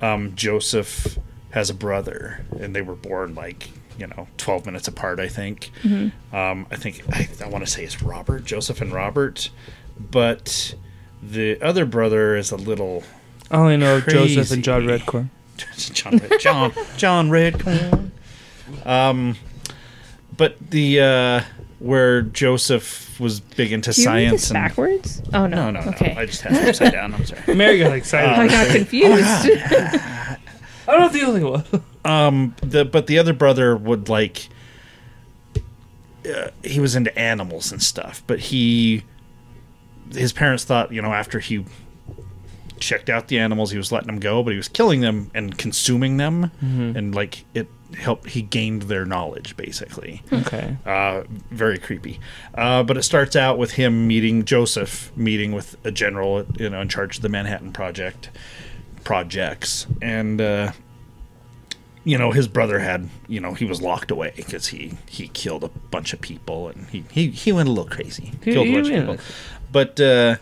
[0.00, 1.18] um, Joseph
[1.50, 5.20] has a brother, and they were born like you know twelve minutes apart.
[5.20, 5.70] I think.
[6.32, 9.50] Um, I think I, I want to say it's Robert, Joseph, and Robert,
[9.98, 10.74] but
[11.22, 13.04] the other brother is a little
[13.50, 15.28] I only know Joseph and John Redcorn.
[15.76, 18.10] John Red, John John Redcorn.
[18.84, 19.36] Um,
[20.36, 21.40] but the uh,
[21.78, 25.22] where Joseph was big into Do you read science this and backwards?
[25.32, 25.70] Oh, no.
[25.70, 26.14] no, no, okay.
[26.14, 26.20] no.
[26.20, 27.14] I just had it upside down.
[27.14, 27.54] I'm sorry.
[27.54, 28.30] Mary got excited.
[28.30, 29.50] I got confused.
[30.88, 31.64] I'm not the only one.
[32.04, 34.48] Um, the but the other brother would like.
[36.24, 39.02] Uh, he was into animals and stuff, but he,
[40.14, 41.64] his parents thought you know after he
[42.78, 45.56] checked out the animals, he was letting them go, but he was killing them and
[45.56, 48.30] consuming them, and like it helped.
[48.30, 50.22] He gained their knowledge basically.
[50.32, 50.76] okay.
[50.84, 52.18] Uh, very creepy.
[52.54, 56.80] Uh, but it starts out with him meeting Joseph, meeting with a general, you know,
[56.80, 58.30] in charge of the Manhattan Project
[59.04, 60.72] projects, and uh,
[62.04, 65.62] you know his brother had you know he was locked away because he he killed
[65.64, 68.72] a bunch of people and he he, he went a little crazy He- killed a
[68.72, 69.16] bunch of people
[69.72, 70.36] but uh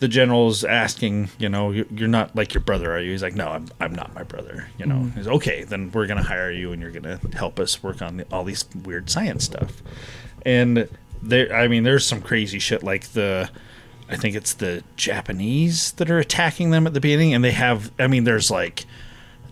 [0.00, 3.12] the general's asking you know "You- you're not like your brother are you?
[3.12, 5.04] He's like no i'm, I'm not my brother you know.
[5.14, 8.26] He's okay then we're gonna hire you and you're gonna help us work on the,
[8.32, 9.82] all these weird science stuff.
[10.44, 10.88] And
[11.22, 13.48] there i mean there's some crazy shit like the
[14.10, 17.90] i think it's the japanese that are attacking them at the beginning and they have
[17.98, 18.84] i mean there's like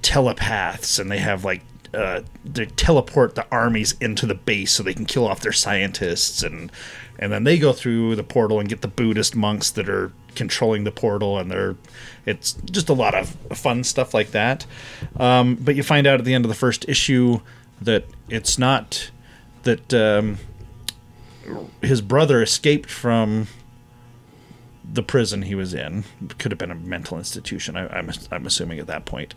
[0.02, 1.62] telepaths and they have like
[1.94, 6.42] uh, they teleport the armies into the base so they can kill off their scientists
[6.42, 6.72] and
[7.22, 10.84] and then they go through the portal and get the Buddhist monks that are controlling
[10.84, 11.76] the portal and they're
[12.26, 14.66] it's just a lot of fun stuff like that.
[15.18, 17.40] Um, but you find out at the end of the first issue
[17.80, 19.10] that it's not
[19.62, 20.38] that um,
[21.80, 23.46] his brother escaped from
[24.84, 26.04] the prison he was in.
[26.38, 27.76] Could have been a mental institution.
[27.76, 29.34] I, I'm I'm assuming at that point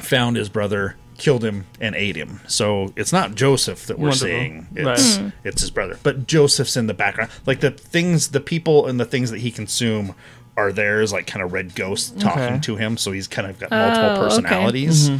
[0.00, 2.40] found his brother, killed him, and ate him.
[2.48, 4.28] So it's not Joseph that we're Wonderful.
[4.28, 4.98] seeing; Right.
[4.98, 5.98] it's it's his brother.
[6.02, 7.30] But Joseph's in the background.
[7.46, 10.14] Like the things, the people, and the things that he consume
[10.56, 12.58] are theirs, like kind of red ghosts talking Okay.
[12.60, 12.96] to him.
[12.96, 14.20] So he's kind of got multiple Oh, okay.
[14.22, 15.10] personalities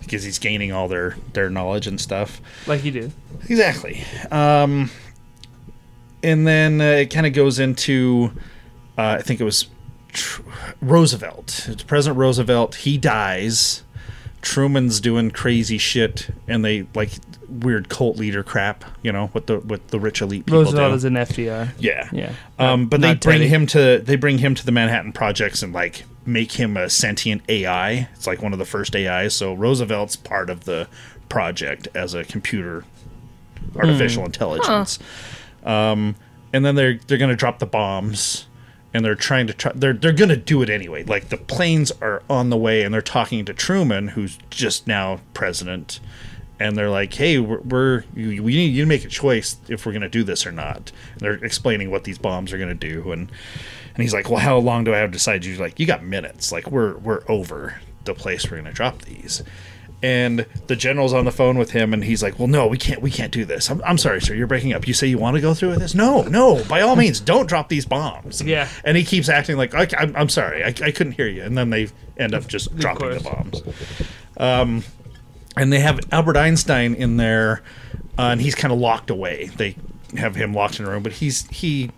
[0.00, 2.40] because he's gaining all their their knowledge and stuff.
[2.66, 3.10] like you do.
[3.48, 4.04] Exactly.
[4.30, 4.90] Um,
[6.22, 8.32] and then uh, it kind of goes into,
[8.98, 9.66] uh, I think it was
[10.12, 10.42] Tr-
[10.80, 11.66] Roosevelt.
[11.68, 12.76] It's President Roosevelt.
[12.76, 13.82] He dies.
[14.44, 17.10] Truman's doing crazy shit, and they like
[17.48, 18.84] weird cult leader crap.
[19.02, 20.94] You know what the what the rich elite people Roosevelt do.
[20.96, 21.72] is an FDR.
[21.78, 22.32] yeah, Yeah.
[22.58, 23.48] Um, but they bring Teddy.
[23.48, 27.42] him to they bring him to the Manhattan Projects and like make him a sentient
[27.48, 28.08] AI.
[28.14, 29.34] It's like one of the first AIs.
[29.34, 30.88] So Roosevelt's part of the
[31.28, 32.84] project as a computer
[33.76, 34.98] artificial intelligence.
[35.64, 36.16] Um,
[36.52, 38.46] and then they're they're gonna drop the bombs,
[38.94, 39.72] and they're trying to try.
[39.74, 41.02] They're they're gonna do it anyway.
[41.02, 45.20] Like the planes are on the way, and they're talking to Truman, who's just now
[45.34, 46.00] president.
[46.60, 49.92] And they're like, "Hey, we're, we're we need you to make a choice if we're
[49.92, 52.74] going to do this or not." And they're explaining what these bombs are going to
[52.74, 53.28] do, and
[53.94, 56.04] and he's like, "Well, how long do I have to decide?" You're like, "You got
[56.04, 56.52] minutes.
[56.52, 59.42] Like we're we're over the place we're going to drop these."
[60.04, 63.00] And the general's on the phone with him, and he's like, "Well, no, we can't.
[63.00, 63.70] We can't do this.
[63.70, 64.34] I'm, I'm sorry, sir.
[64.34, 64.86] You're breaking up.
[64.86, 65.94] You say you want to go through with this?
[65.94, 66.62] No, no.
[66.64, 68.68] By all means, don't drop these bombs." And, Yeah.
[68.84, 70.62] And he keeps acting like, I, I'm, "I'm sorry.
[70.62, 71.88] I, I couldn't hear you." And then they
[72.18, 73.62] end up just dropping the bombs.
[74.36, 74.84] Um,
[75.56, 77.62] and they have Albert Einstein in there,
[78.18, 79.46] uh, and he's kind of locked away.
[79.56, 79.74] They
[80.18, 81.90] have him locked in a room, but he's he,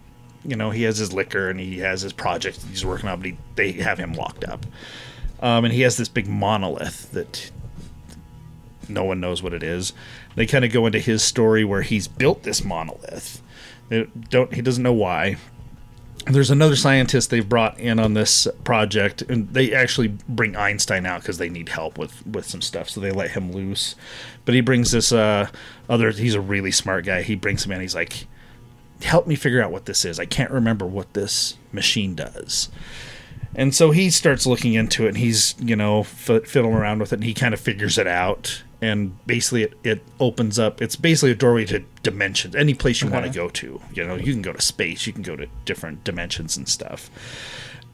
[0.45, 3.27] you know, he has his liquor and he has his project he's working on, but
[3.31, 4.64] he, they have him locked up.
[5.40, 7.51] Um, and he has this big monolith that
[8.88, 9.92] no one knows what it is.
[10.35, 13.42] They kind of go into his story where he's built this monolith.
[13.88, 15.37] They don't he doesn't know why.
[16.27, 21.20] There's another scientist they've brought in on this project, and they actually bring Einstein out
[21.20, 22.90] because they need help with with some stuff.
[22.90, 23.94] So they let him loose,
[24.44, 25.49] but he brings this uh,
[25.88, 26.11] other.
[26.11, 27.22] He's a really smart guy.
[27.22, 27.81] He brings him in.
[27.81, 28.27] He's like,
[29.03, 30.18] "Help me figure out what this is.
[30.18, 32.70] I can't remember what this machine does."
[33.59, 37.12] And so he starts looking into it, and he's you know f- fiddling around with
[37.12, 38.62] it, and he kind of figures it out.
[38.83, 40.83] And basically, it, it opens up.
[40.83, 42.55] It's basically a doorway to dimensions.
[42.55, 43.81] Any place you want to go to.
[43.95, 45.07] You know, you can go to space.
[45.07, 47.11] You can go to different dimensions and stuff.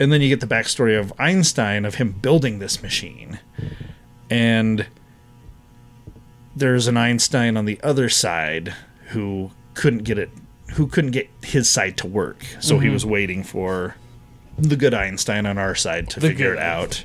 [0.01, 3.39] And then you get the backstory of Einstein of him building this machine,
[4.29, 4.87] and
[6.57, 8.75] there's an Einstein on the other side
[9.11, 10.31] who couldn't get it,
[10.73, 12.45] who couldn't get his side to work.
[12.59, 12.95] So he mm-hmm.
[12.95, 13.95] was waiting for
[14.59, 17.05] the good Einstein on our side to The figure it out.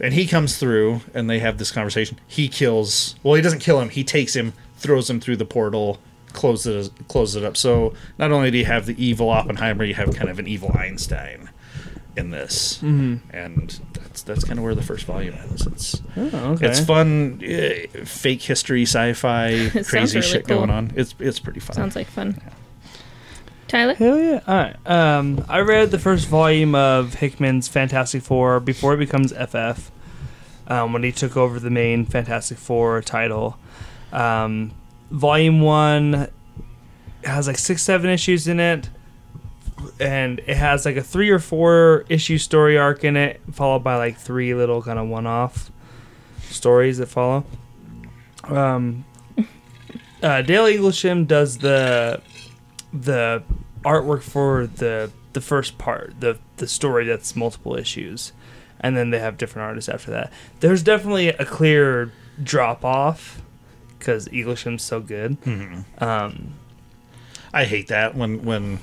[0.00, 2.18] And he comes through, and they have this conversation.
[2.26, 3.14] He kills.
[3.22, 3.88] Well, he doesn't kill him.
[3.90, 6.00] He takes him, throws him through the portal,
[6.32, 7.56] closes it, closes it up.
[7.56, 10.72] So not only do you have the evil Oppenheimer, you have kind of an evil
[10.76, 11.50] Einstein
[12.16, 13.16] in this, mm-hmm.
[13.34, 15.66] and that's that's kind of where the first volume ends.
[15.66, 16.66] It's Oh, okay.
[16.68, 20.58] it's fun, eh, fake history, sci-fi, crazy really shit cool.
[20.58, 20.92] going on.
[20.96, 21.74] It's it's pretty fun.
[21.76, 22.40] Sounds like fun.
[23.72, 23.94] Tyler?
[23.94, 24.40] Hell yeah!
[24.46, 24.76] All right.
[24.86, 29.90] Um, I read the first volume of Hickman's Fantastic Four before it becomes FF.
[30.66, 33.56] Um, when he took over the main Fantastic Four title,
[34.12, 34.72] um,
[35.10, 36.28] volume one
[37.24, 38.90] has like six, seven issues in it,
[39.98, 43.96] and it has like a three or four issue story arc in it, followed by
[43.96, 45.72] like three little kind of one-off
[46.42, 47.46] stories that follow.
[48.44, 49.06] Um,
[50.22, 52.20] uh, Dale Eaglesham does the
[52.92, 53.42] the
[53.84, 58.32] artwork for the the first part, the the story that's multiple issues,
[58.80, 60.32] and then they have different artists after that.
[60.60, 62.12] There's definitely a clear
[62.42, 63.40] drop off
[63.98, 65.40] because Eaglesham's so good.
[65.42, 65.84] Mhm.
[66.02, 66.54] Um,
[67.52, 68.78] I hate that when when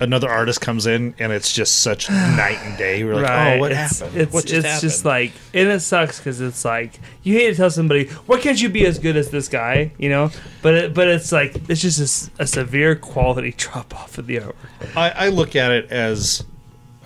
[0.00, 3.02] another artist comes in and it's just such night and day.
[3.04, 4.20] We're like, oh, what it's, happened?
[4.20, 4.80] It's, what just it's happened?
[4.82, 8.60] just like, and it sucks because it's like you hate to tell somebody, why can't
[8.60, 9.92] you be as good as this guy?
[9.98, 10.30] You know,
[10.62, 14.96] but it, but it's like it's just a severe quality drop off of the artwork.
[14.96, 16.44] I, I look at it as,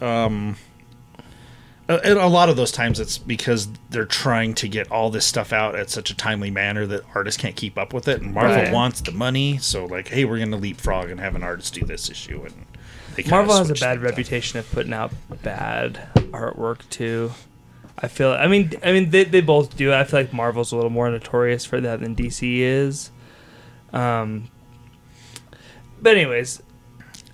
[0.00, 0.56] um,
[1.88, 5.26] a- and a lot of those times it's because they're trying to get all this
[5.26, 8.32] stuff out at such a timely manner that artists can't keep up with it, and
[8.34, 8.72] Marvel Right.
[8.72, 11.84] wants the money, so like, hey, we're going to leapfrog and have an artist do
[11.84, 12.66] this issue, and
[13.28, 14.02] Marvel has a bad things up.
[14.02, 15.12] reputation of putting out
[15.42, 17.32] bad artwork too.
[17.98, 18.32] I feel.
[18.32, 19.92] I mean, I mean, they, they both do.
[19.92, 23.10] I feel like Marvel's a little more notorious for that than DC is.
[23.92, 24.48] Um.
[26.00, 26.62] But anyways,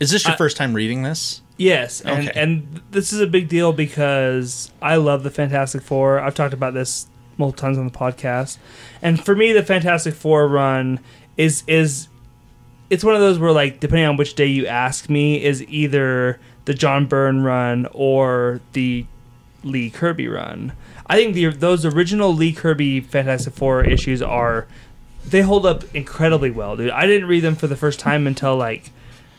[0.01, 1.43] Is this your I- first time reading this?
[1.59, 2.39] Yes, and Okay.
[2.41, 6.21] and this is a big deal because I love the Fantastic Four.
[6.21, 7.07] I've talked about this
[7.39, 8.59] multiple times on the podcast,
[9.01, 11.01] and for me, the Fantastic Four run
[11.39, 12.09] is is
[12.91, 16.39] it's one of those where like depending on which day you ask me, is either
[16.65, 19.07] the John Byrne run or the
[19.63, 20.73] Lee Kirby run.
[21.07, 24.67] I think the those original Lee Kirby Fantastic Four issues are
[25.25, 26.91] they hold up incredibly well, dude.
[26.91, 28.91] I didn't read them for the first time until like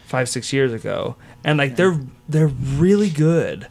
[0.06, 3.68] five six years ago, and like they're they're really good.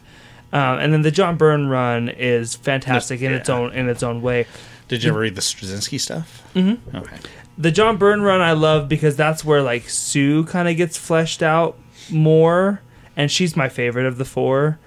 [0.53, 4.21] Um, and then the John Byrne run is fantastic in its own in its own
[4.21, 4.45] way.
[4.87, 6.43] Did you ever read the Straczynski stuff?
[6.55, 6.95] Mm-hmm.
[6.95, 7.17] Okay.
[7.57, 11.41] The John Byrne run I love because that's where like Sue kind of gets fleshed
[11.41, 11.77] out
[12.11, 12.81] more,
[13.15, 14.79] and she's my favorite of the four.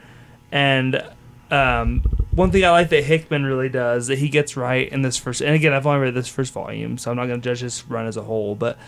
[0.53, 1.03] And
[1.51, 5.17] um, one thing I like that Hickman really does that he gets right in this
[5.17, 7.61] first, and again I've only read this first volume, so I'm not going to judge
[7.61, 8.79] this run as a whole, but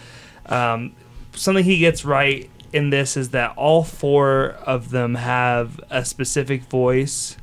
[0.46, 0.94] um,
[1.34, 6.62] something he gets right in this is that all four of them have a specific
[6.64, 7.36] voice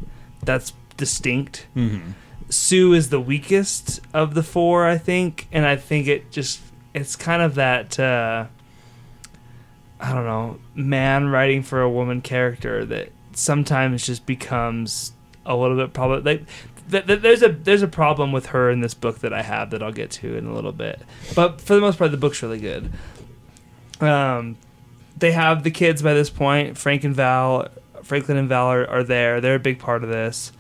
[0.44, 1.68] that's distinct.
[1.76, 2.12] Mm-hmm.
[2.50, 6.62] Sue is the weakest of the four, I think, and I think it just
[6.94, 8.46] it's kind of that uh,
[10.00, 15.14] I don't know man writing for a woman character that sometimes just becomes
[15.46, 16.48] a little bit probably like
[16.90, 19.70] th- th- there's a there's a problem with her in this book that I have
[19.70, 21.02] that I'll get to in a little bit,
[21.36, 22.92] but for the most part the book's really good.
[24.02, 24.58] Um,
[25.18, 26.78] they have the kids by this point.
[26.78, 27.68] Frank and Val,
[28.04, 29.42] Franklin and Val are, are there.
[29.42, 30.54] They're a big part of this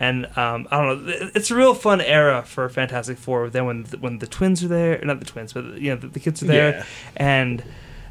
[0.00, 1.12] and um, I don't know.
[1.34, 3.48] It's a real fun era for Fantastic Four.
[3.50, 6.08] Then when the, when the twins are there, not the twins, but you know the,
[6.08, 6.84] the kids are there, Yeah.
[7.16, 7.64] and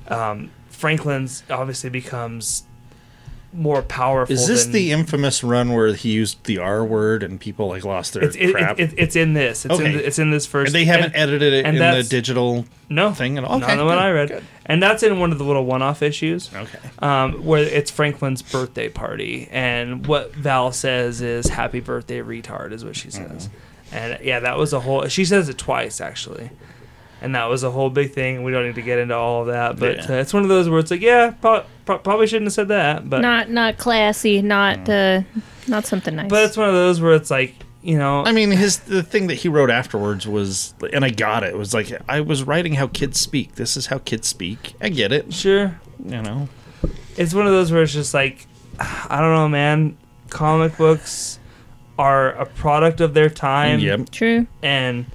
[0.08, 2.64] um, Franklin's obviously becomes
[3.54, 4.34] more powerful.
[4.34, 7.84] Is this than- the infamous run where he used the R word and people like
[7.86, 8.80] lost their It's crap?
[8.80, 9.66] it, it, it's in this.
[9.66, 9.96] It's in Okay.
[9.98, 10.70] the, it's in this first.
[10.70, 13.60] and they haven't and- edited it in the digital no thing at all.
[13.60, 14.44] Not the one I read, good.
[14.66, 16.50] and that's in one of the little one-off issues.
[16.54, 16.78] Okay.
[17.00, 22.84] um, where it's Franklin's birthday party, and what Val says is "Happy birthday, retard," is
[22.86, 23.50] what she says,
[23.92, 25.08] and yeah, that was a whole.
[25.08, 26.50] She says it twice actually,
[27.24, 28.44] and that was a whole big thing.
[28.44, 30.16] We don't need to get into all of that, but Yeah.
[30.18, 32.68] uh, it's one of those where it's like, yeah, pro- pro- probably shouldn't have said
[32.68, 35.22] that, but not not classy, not uh,
[35.68, 36.30] not something nice.
[36.30, 39.28] but it's one of those where it's like, you know, I mean, his the thing
[39.28, 41.50] that he wrote afterwards was, and I got it.
[41.50, 43.56] it was like I was writing how kids speak.
[43.56, 44.76] This is how kids speak.
[44.82, 45.34] I get it.
[45.34, 46.50] sure, You know.
[47.18, 48.48] it's one of those where it's just like,
[48.80, 49.98] I don't know, man.
[50.30, 51.40] Comic books
[52.00, 53.80] are a product of their time.
[53.80, 54.10] Yep.
[54.10, 54.48] True.
[54.64, 55.06] and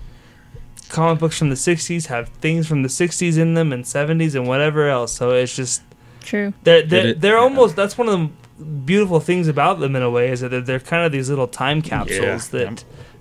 [0.89, 4.47] comic books from the 60s have things from the 60s in them and 70s and
[4.47, 5.82] whatever else so it's just
[6.20, 6.53] True.
[6.64, 7.43] they're they're, it- they're yeah.
[7.43, 8.18] almost that's one of
[8.59, 11.28] the beautiful things about them in a way is that they're, they're kind of these
[11.30, 12.20] little time capsules
[12.53, 12.80] Yeah, that yep.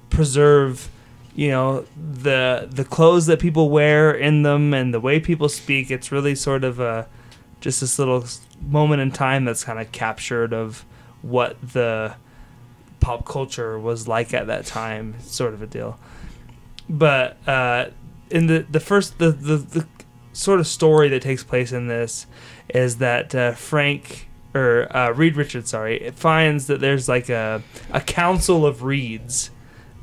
[0.10, 0.90] preserve
[1.36, 5.92] you know the the clothes that people wear in them and the way people speak
[5.92, 7.08] it's really sort of a
[7.62, 8.26] just this little
[8.62, 10.84] moment in time that's kind of captured of
[11.22, 12.16] what the
[13.00, 16.00] pop culture was like at that time sort of a deal
[16.90, 17.88] but uh,
[18.30, 19.88] in the the first the, the the
[20.34, 22.28] sort of story that takes place in this
[22.70, 27.62] is that uh, Frank or uh, Reed Richards, sorry, it finds that there's like a
[27.92, 29.52] a council of Reeds,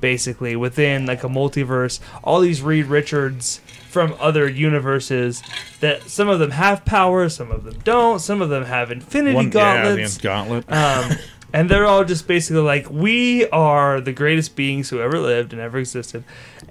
[0.00, 2.00] basically within like a multiverse.
[2.22, 5.42] All these Reed Richards from other universes
[5.80, 9.36] that some of them have powers, some of them don't, some of them have infinity
[9.36, 10.16] One, gauntlets.
[10.16, 10.64] Yeah, gauntlet.
[10.72, 11.12] Um,
[11.52, 15.62] and they're all just basically like, we are the greatest beings who ever lived and
[15.62, 16.24] ever existed.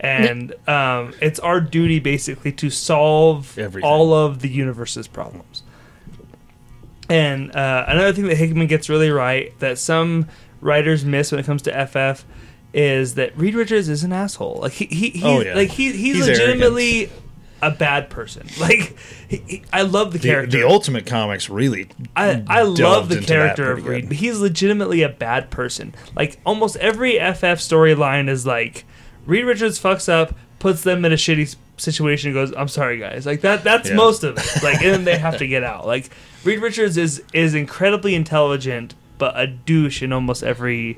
[0.04, 3.90] And um, it's our duty basically to solve Everything.
[3.90, 5.64] all of the universe's problems.
[7.10, 10.28] And uh, another thing that Hickman gets really right that some
[10.62, 12.26] writers miss when it comes to FF
[12.74, 14.60] is that Reed Richards is an asshole.
[14.62, 15.56] Like he, he he's, Oh, yeah.
[15.56, 17.10] like he, he's, He's legitimately
[17.62, 18.48] a bad person.
[18.60, 18.96] Like
[19.30, 20.58] he, he- I love the the, character.
[20.60, 21.88] the Ultimate Comics really.
[22.16, 24.18] I, I love the character of Reed, good.
[24.18, 25.94] he's legitimately a bad person.
[26.16, 28.86] Like almost every FF storyline is like
[29.26, 33.26] Reed Richards fucks up, puts them in a shitty situation and goes, "I'm sorry, guys."
[33.26, 33.64] Like that.
[33.64, 33.96] That's Yeah.
[33.96, 34.46] most of it.
[34.64, 35.86] Like, and then they have to get out.
[35.88, 36.10] Like
[36.44, 40.98] Reed Richards is is incredibly intelligent, but a douche in almost every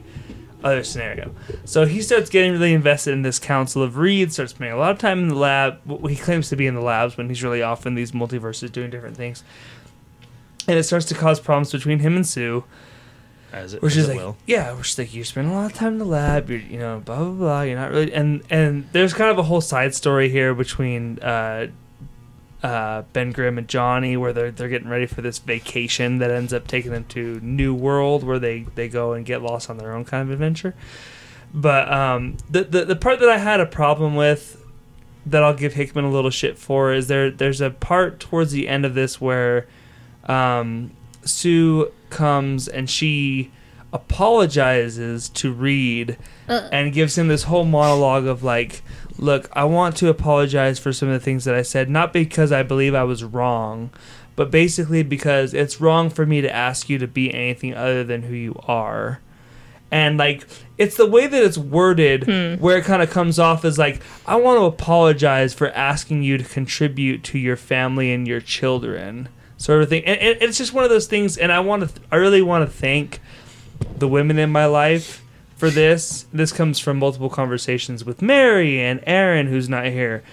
[0.63, 1.29] other scenario.
[1.65, 4.33] So he starts getting really invested in this Council of Reed.
[4.33, 5.79] Starts spending a lot of time in the lab.
[6.09, 8.89] He claims to be in the labs when he's really off in these multiverses doing
[8.89, 9.43] different things.
[10.67, 12.63] And it starts to cause problems between him and Sue.
[13.55, 14.35] As it, Which is like, will.
[14.45, 16.49] yeah, which is like you spend a lot of time in the lab.
[16.49, 17.61] You're, you know, blah blah blah.
[17.61, 21.67] You're not really, and and there's kind of a whole side story here between uh,
[22.61, 26.51] uh, Ben Grimm and Johnny, where they're they're getting ready for this vacation that ends
[26.51, 29.93] up taking them to New World, where they they go and get lost on their
[29.93, 30.75] own kind of adventure.
[31.53, 34.61] But um, the, the the part that I had a problem with,
[35.25, 38.67] that I'll give Hickman a little shit for, is there there's a part towards the
[38.67, 39.65] end of this where
[40.25, 40.91] um,
[41.23, 43.51] Sue comes and she
[43.95, 46.17] apologizes to Reed
[46.49, 46.67] uh.
[46.71, 48.83] and gives him this whole monologue of like,
[49.17, 52.51] look, I want to apologize for some of the things that I said, not because
[52.51, 53.89] I believe I was wrong,
[54.35, 58.23] but basically because it's wrong for me to ask you to be anything other than
[58.23, 59.21] who you are.
[59.91, 60.45] And like
[60.77, 62.61] it's the way that it's worded hmm.
[62.61, 66.37] where it kind of comes off as like I want to apologize for asking you
[66.37, 70.03] to contribute to your family and your children sort of thing.
[70.05, 72.69] And, and it's just one of those things and I want to I really want
[72.69, 73.19] to thank
[73.97, 75.23] the women in my life
[75.55, 76.27] for this.
[76.33, 80.23] This comes from multiple conversations with Mary and Aaron, who's not here.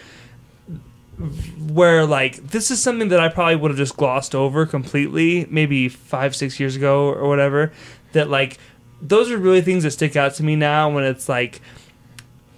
[1.69, 5.89] Where like this is something that I probably would have just glossed over completely, maybe
[5.89, 7.73] five, six years ago or whatever.
[8.13, 8.59] That like
[9.01, 11.61] those are really things that stick out to me now when it's like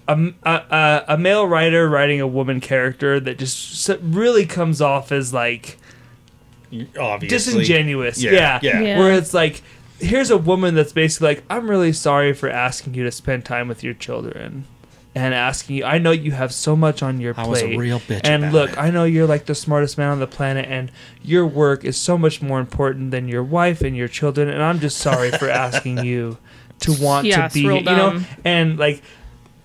[0.07, 5.33] a, a, a male writer writing a woman character that just really comes off as
[5.33, 5.77] like
[6.99, 8.21] Obviously, disingenuous.
[8.21, 8.79] Yeah, Yeah, yeah.
[8.81, 8.99] Yeah.
[8.99, 9.61] Where it's like,
[9.99, 13.67] here's a woman that's basically like, I'm really sorry for asking you to spend time
[13.67, 14.65] with your children.
[15.17, 17.49] And asking you, I know you have so much on your I plate.
[17.49, 18.77] was a real bitch And about look, it.
[18.77, 20.91] I know you're like the smartest man on the planet, and
[21.23, 24.49] your work is so much more important than your wife and your children.
[24.49, 26.37] And I'm just sorry for asking you
[26.81, 28.21] to want Yeah, to be, real you know.
[28.43, 29.03] And like,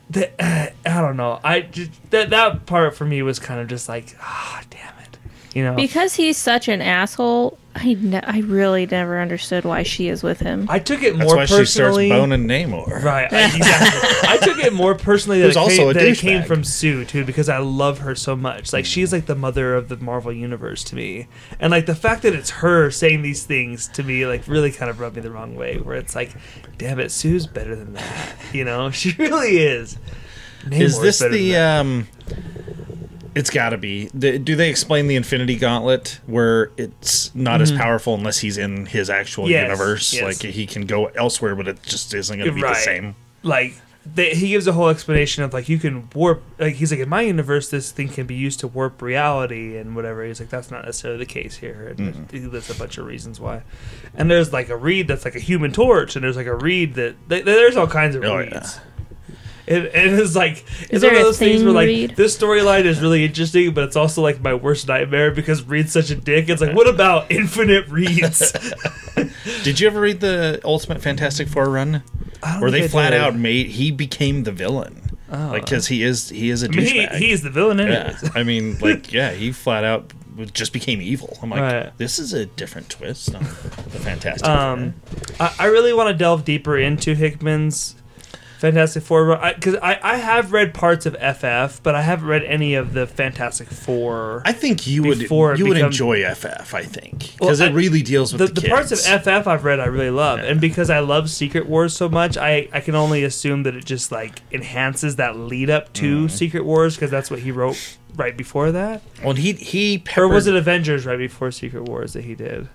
[0.09, 0.31] the,
[0.87, 1.41] I don't know.
[1.43, 5.00] I just, that that part for me was kind of just like, ah, damn it,
[5.55, 5.75] you know.
[5.75, 10.41] Because he's such an asshole, I, ne- I really never understood why she is with
[10.41, 10.67] him.
[10.69, 12.09] I took it That's more why she starts personally.
[12.09, 13.03] boning Namor.
[13.03, 14.29] Right, I, exactly.
[14.29, 17.05] I took it more personally that, it, also came, a that it came from Sue
[17.05, 18.73] too, because I love her so much.
[18.73, 21.29] Like she's like the mother of the Marvel universe to me,
[21.61, 24.91] and like the fact that it's her saying these things to me, like really kind
[24.91, 25.79] of rubbed me the wrong way.
[25.79, 26.33] Where it's like,
[26.79, 28.37] damn it, Sue's better than that.
[28.53, 29.97] You know, she really is.
[30.71, 31.29] Is this the?
[31.29, 31.81] than that.
[31.81, 32.09] um
[33.35, 34.07] It's got to be.
[34.09, 39.09] Do they explain the Infinity Gauntlet where it's not as powerful unless he's in his
[39.09, 39.53] actual Mm-hmm.
[39.53, 40.13] Yes, universe?
[40.15, 40.23] yes.
[40.23, 42.75] Like he can go elsewhere, but it just isn't going to be Right.
[42.75, 43.15] the same.
[43.43, 43.75] like
[44.15, 47.09] they, he gives a whole explanation of like you can warp like he's like in
[47.11, 50.71] my universe this thing can be used to warp reality and whatever he's like that's
[50.71, 53.63] not necessarily the case here and he lists a bunch of reasons why
[54.15, 56.95] and there's like a reed that's like a human torch and there's like a reed
[56.95, 58.81] that th- there's all kinds of Oh, reeds
[59.71, 62.17] it, it is like it's one of a those things where like Reed?
[62.17, 66.11] this storyline is really interesting, but it's also like my worst nightmare because Reed's such
[66.11, 66.49] a dick.
[66.49, 68.53] It's like, what about infinite Reeds?
[69.63, 72.03] Did you ever read the Ultimate Fantastic Four run
[72.43, 74.97] I where they flat out made he became the villain?
[75.31, 77.17] Like because he is he is a I mean, he, douchebag.
[77.19, 78.19] he's the villain, yeah.
[78.35, 80.13] I mean, like yeah, he flat out
[80.53, 81.37] just became evil.
[81.43, 81.99] I'm like, Right.
[81.99, 85.37] this is a different twist on the Fantastic Um, Four.
[85.47, 87.95] I, I really want to delve deeper into Hickman's
[88.61, 92.75] Fantastic Four because I, I, have read parts of FF, but I haven't read any
[92.75, 94.43] of the Fantastic Four.
[94.45, 96.75] I think you would you would enjoy FF.
[96.75, 98.99] I think Well, because I- it really deals with the, the, the parts of.
[99.01, 100.45] FF I've read I really love, Yeah.
[100.51, 103.87] and because I love Secret Wars so much, I, I can only assume that it
[103.87, 106.31] just like enhances that lead up to Mm.
[106.31, 110.47] Secret Wars because that's what he wrote right before that, Well, he he or was
[110.47, 112.69] it Avengers right before Secret Wars that he did?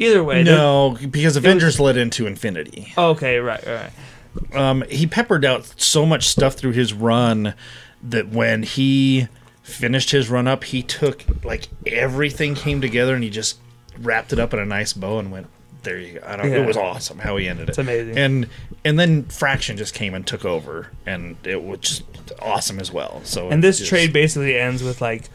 [0.00, 2.92] Either way, no because Avengers led into Infinity.
[2.98, 3.90] Okay, right, right.
[4.54, 7.54] Um, he peppered out so much stuff through his run
[8.02, 9.28] that when he
[9.62, 13.58] finished his run up, he took like everything came together and he just
[13.98, 15.46] wrapped it up in a nice bow and went.
[15.82, 16.26] There you go.
[16.26, 16.50] I don't.
[16.50, 16.58] Yeah.
[16.58, 17.70] It was awesome how he ended it.
[17.70, 18.18] It's amazing.
[18.18, 18.48] And
[18.84, 22.02] and then Fraction just came and took over, and it was just
[22.40, 23.20] awesome as well.
[23.24, 25.28] So And this just- trade basically ends with like,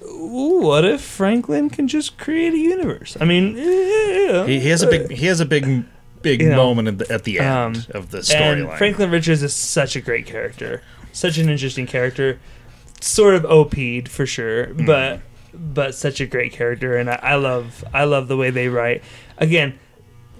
[0.00, 3.16] what if Franklin can just create a universe?
[3.18, 4.44] I mean, yeah.
[4.46, 5.84] he, he has a big he has a big
[6.24, 8.76] big You know, moment at the, at the end um, of the storyline.
[8.78, 12.40] Franklin Richards is such a great character, such an interesting character,
[13.00, 14.86] sort of OP'd for sure, Mm-hmm.
[14.86, 15.20] but
[15.56, 19.04] but such a great character, and I, I love I love the way they write.
[19.38, 19.78] Again,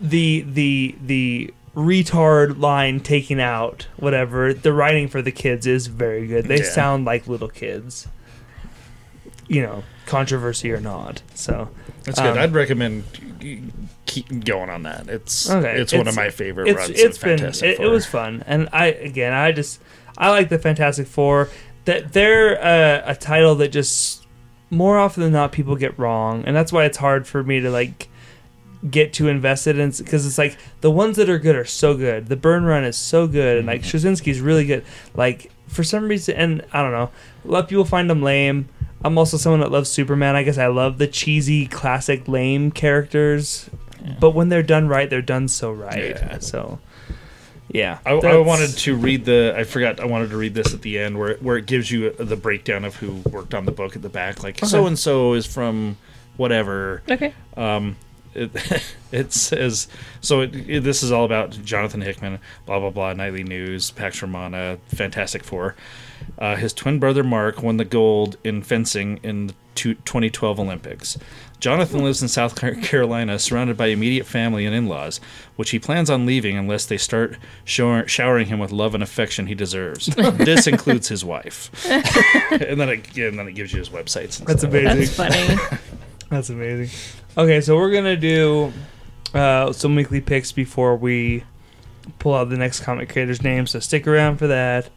[0.01, 6.26] the the the retard line taking out whatever the writing for the kids is very
[6.26, 6.47] good.
[6.47, 6.70] They Yeah.
[6.70, 8.09] sound like little kids.
[9.47, 11.22] you know, controversy or not.
[11.35, 11.68] So
[12.05, 12.30] That's good.
[12.32, 13.05] Um, I'd recommend
[14.14, 15.08] keep going on that.
[15.08, 16.90] It's Okay, it's, one of my favorite it's runs.
[16.90, 19.80] it's been Fantastic it, it was fun, and I again I just
[20.16, 21.48] I like the Fantastic Four.
[21.86, 24.24] That they're uh, a title that just
[24.70, 27.70] more often than not people get wrong, and that's why it's hard for me to
[27.70, 28.08] like
[28.90, 32.26] get too invested in because it's like the ones that are good are so good.
[32.28, 33.96] The Byrne Run is so good, and like Mm-hmm.
[34.08, 34.84] Straczynski's really good.
[35.14, 37.10] Like for some reason, and I don't know,
[37.44, 38.68] a lot of people find them lame.
[39.04, 40.34] I'm also someone that loves Superman.
[40.36, 43.68] I guess I love the cheesy, classic, lame characters,
[44.20, 46.11] but when they're done right, they're done so right.
[46.11, 46.38] Yeah.
[46.38, 46.78] So,
[47.68, 49.55] yeah, I, I wanted to read the.
[49.57, 50.00] I forgot.
[50.00, 52.84] I wanted to read this at the end where where it gives you the breakdown
[52.84, 54.42] of who worked on the book at the back.
[54.42, 55.96] Like so and so is from
[56.36, 57.02] whatever.
[57.11, 57.34] Okay.
[57.57, 57.96] Um,
[58.35, 58.51] it,
[59.12, 59.89] it says
[60.20, 60.41] so.
[60.41, 62.39] It, it- this is all about Jonathan Hickman.
[62.66, 63.12] Blah blah blah.
[63.12, 63.91] Nightly News.
[63.91, 64.78] Pax Romana.
[64.89, 65.74] Fantastic Four.
[66.39, 71.18] Uh, his twin brother Mark won the gold in fencing in the two- 2012 Olympics.
[71.61, 75.18] Jonathan lives in South Carolina, surrounded by immediate family and in-laws,
[75.57, 79.47] which he plans on leaving unless they start shower- showering him with love and affection
[79.47, 80.07] he deserves.
[80.16, 84.45] this includes his wife, and then it and then it gives you his websites.
[84.45, 84.64] That's stuff.
[84.74, 84.99] amazing.
[84.99, 85.78] That's funny.
[86.30, 86.91] That's amazing.
[87.37, 88.72] Okay, so we're gonna do
[89.35, 91.43] uh, some weekly picks before we
[92.20, 93.66] pull out the next comic creator's name.
[93.66, 94.89] So stick around for that.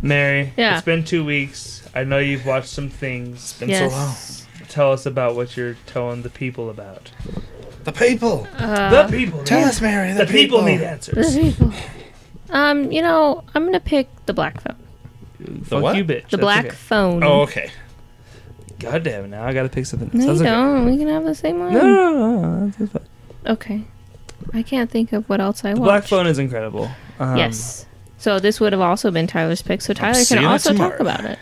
[0.00, 0.76] Mary, Yeah.
[0.76, 1.82] it's been two weeks.
[1.94, 3.54] I know you've watched some things.
[3.54, 3.90] Been yes.
[3.90, 4.68] so long.
[4.68, 7.10] Tell us about what you're telling the people about.
[7.84, 8.46] The people.
[8.56, 9.42] Uh, the people.
[9.42, 10.12] Tell need, us, Mary.
[10.12, 11.34] The, people, need answers.
[11.34, 11.56] the answers.
[11.56, 11.72] people.
[12.50, 15.62] Um, you know, I'm gonna pick the black phone.
[15.64, 15.96] Fuck what?
[15.96, 16.28] you, bitch.
[16.28, 16.74] The That's black okay.
[16.74, 17.24] phone.
[17.24, 17.70] Oh, okay.
[18.78, 19.28] God damn it!
[19.28, 20.10] Now I gotta pick something.
[20.12, 20.38] no, else.
[20.38, 20.84] you That's don't.
[20.86, 21.72] We can have the same one.
[21.72, 23.04] No, no, no, no, that's.
[23.46, 23.84] Okay.
[24.52, 25.84] I can't think of what else I want.
[25.84, 26.90] black phone is incredible.
[27.18, 27.86] Um, yes.
[28.18, 29.80] So this would have also been Tyler's pick.
[29.82, 31.38] So Tyler can also talk about it.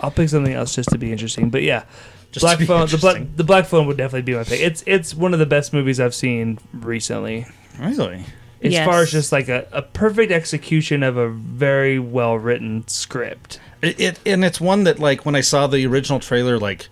[0.00, 1.48] I'll pick something else just to be interesting.
[1.50, 1.84] But yeah,
[2.32, 2.88] Just Black Phone.
[2.88, 4.60] The black the Black Phone would definitely be my pick.
[4.60, 7.46] It's it's one of the best movies I've seen recently.
[7.78, 8.24] Really?
[8.62, 8.86] As Yes.
[8.86, 13.58] far as just like a, a perfect execution of a very well written script.
[13.82, 16.88] It, it and it's one that like when I saw the original trailer like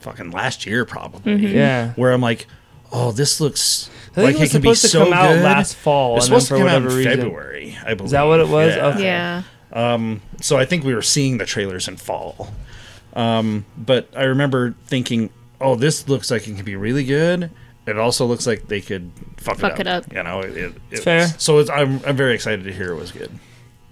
[0.00, 1.56] fucking last year probably Mm-hmm.
[1.56, 1.92] Yeah.
[1.94, 2.46] where I'm like
[2.92, 5.12] oh this looks I think like it was it can be supposed to so come
[5.12, 5.42] out good.
[5.44, 8.06] last fall, It's and supposed for to come out in reason, February, I believe.
[8.06, 8.74] Is that what it was?
[8.74, 8.86] Yeah.
[8.86, 9.02] Okay.
[9.02, 9.42] Yeah.
[9.72, 12.48] Um, so I think we were seeing the trailers in fall.
[13.14, 15.30] Um, but I remember thinking,
[15.60, 17.50] oh, this looks like it can be really good.
[17.86, 20.04] It also looks like they could fuck, Fuck it, up.
[20.06, 20.12] it up.
[20.16, 21.26] You know, it, it, it's fair.
[21.38, 23.30] So it's, I'm I'm very excited to hear it was good.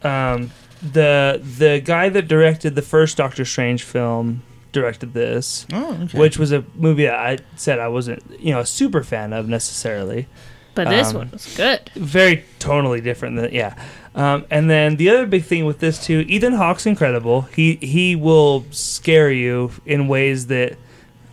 [0.02, 0.50] Um,
[0.92, 6.18] the the guy that directed the first Doctor Strange film directed this, Oh, okay.
[6.18, 9.48] which was a movie that I said I wasn't you know a super fan of
[9.48, 10.26] necessarily.
[10.74, 11.90] But this Um, one was good.
[11.96, 13.74] very tonally different than yeah
[14.14, 18.14] um, and then the other big thing with this too ethan hawke's incredible he he
[18.14, 20.76] will scare you in ways that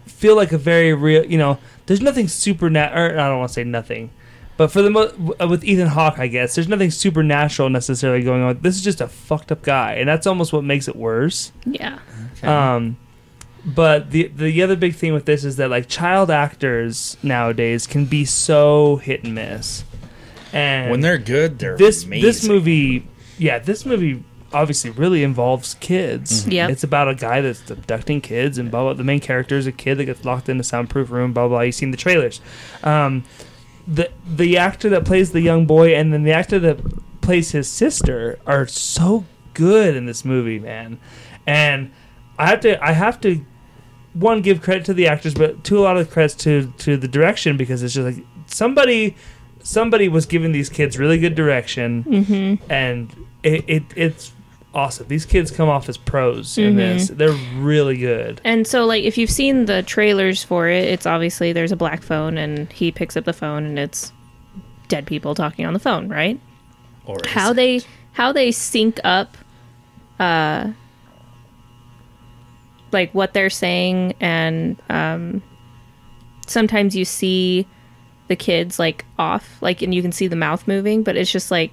[0.05, 3.65] feel like a very real you know there's nothing supernatural i don't want to say
[3.65, 4.11] nothing
[4.57, 5.11] but for the mo-
[5.47, 9.07] with ethan hawke i guess there's nothing supernatural necessarily going on this is just a
[9.07, 11.99] fucked up guy and that's almost what makes it worse Yeah.
[12.43, 12.97] um,
[13.65, 18.05] but the the other big thing with this is that like child actors nowadays can
[18.05, 19.85] be so hit and miss,
[20.51, 22.25] and when they're good, they're this amazing.
[22.27, 26.45] this movie, yeah, this movie obviously really involves kids.
[26.45, 26.69] Yep.
[26.71, 28.93] it's about a guy that's abducting kids, and blah blah.
[28.93, 31.31] The main character is a kid that gets locked in a soundproof room.
[31.31, 31.61] Blah blah.
[31.61, 32.41] You've seen the trailers.
[32.83, 33.23] Um,
[33.87, 36.79] the the actor that plays the young boy and then the actor that
[37.21, 40.99] plays his sister are so good in this movie, man.
[41.45, 41.91] And
[42.39, 43.45] I have to I have to
[44.13, 47.07] one give credit to the actors, but two a lot of credits to to the
[47.07, 49.15] direction because it's just like somebody
[49.63, 52.71] somebody was giving these kids really good direction Mm-hmm.
[52.71, 54.31] and it, it it's
[54.73, 55.07] awesome.
[55.07, 56.77] These kids come off as pros in Mhm.
[56.77, 57.07] this.
[57.09, 58.41] They're really good.
[58.43, 62.01] And so, like, if you've seen the trailers for it, it's obviously there's a black
[62.01, 64.11] phone, and he picks up the phone, and it's
[64.87, 66.39] dead people talking on the phone, right?
[67.05, 67.55] Or How it?
[67.55, 67.81] they
[68.13, 69.37] how they sync up,
[70.19, 70.67] uh,
[72.91, 75.41] like what they're saying, and um,
[76.47, 77.65] sometimes you see
[78.27, 81.51] the kids like off, like, and you can see the mouth moving, but it's just
[81.51, 81.71] like.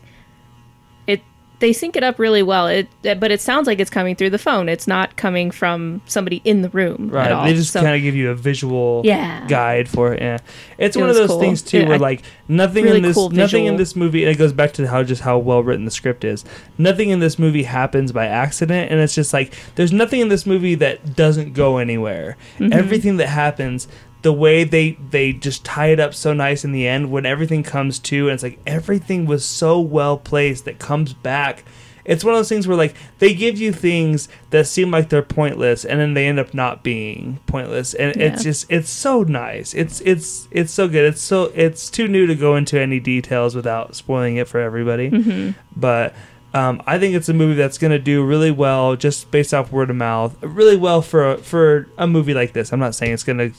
[1.60, 2.66] They sync it up really well.
[2.66, 4.68] It, but it sounds like it's coming through the phone.
[4.68, 7.26] It's not coming from somebody in the room Right.
[7.26, 7.44] at all.
[7.44, 9.46] They just So- kind of give you a visual Yeah.
[9.46, 10.20] guide for it.
[10.22, 10.38] Yeah.
[10.78, 11.38] It's It one of those cool.
[11.40, 14.34] things too Yeah, where like nothing really in this cool nothing in this movie and
[14.34, 16.44] it goes back to how just how well written the script is.
[16.78, 20.46] Nothing in this movie happens by accident and it's just like there's nothing in this
[20.46, 22.36] movie that doesn't go anywhere.
[22.58, 22.72] Mm-hmm.
[22.72, 23.86] Everything that happens
[24.22, 27.62] the way they they just tie it up so nice in the end when everything
[27.62, 31.64] comes to and it's like everything was so well placed that comes back.
[32.04, 35.22] It's one of those things where like they give you things that seem like they're
[35.22, 39.74] pointless and then they end up not being pointless and it's just it's so nice.
[39.74, 41.04] It's it's it's so good.
[41.04, 45.54] It's so it's too new to go into any details without spoiling it for everybody.
[45.76, 46.14] But
[46.52, 49.70] um, I think it's a movie that's going to do really well just based off
[49.70, 50.36] word of mouth.
[50.42, 52.72] Really well for a, for a movie like this.
[52.72, 53.52] I'm not saying it's going to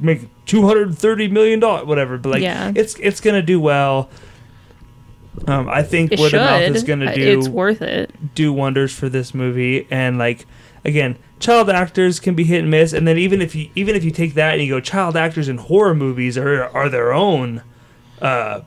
[0.00, 2.72] make 230 million dollars whatever, but like Yeah.
[2.74, 4.08] it's it's going to do well.
[5.48, 6.40] Um, I think It word should.
[6.40, 8.10] of mouth is going to Uh, do It's worth it.
[8.34, 10.46] do wonders for this movie and like
[10.84, 14.04] again child actors can be hit and miss and then even if you even if
[14.04, 17.62] you take that and you go child actors in horror movies are are their own
[18.22, 18.60] uh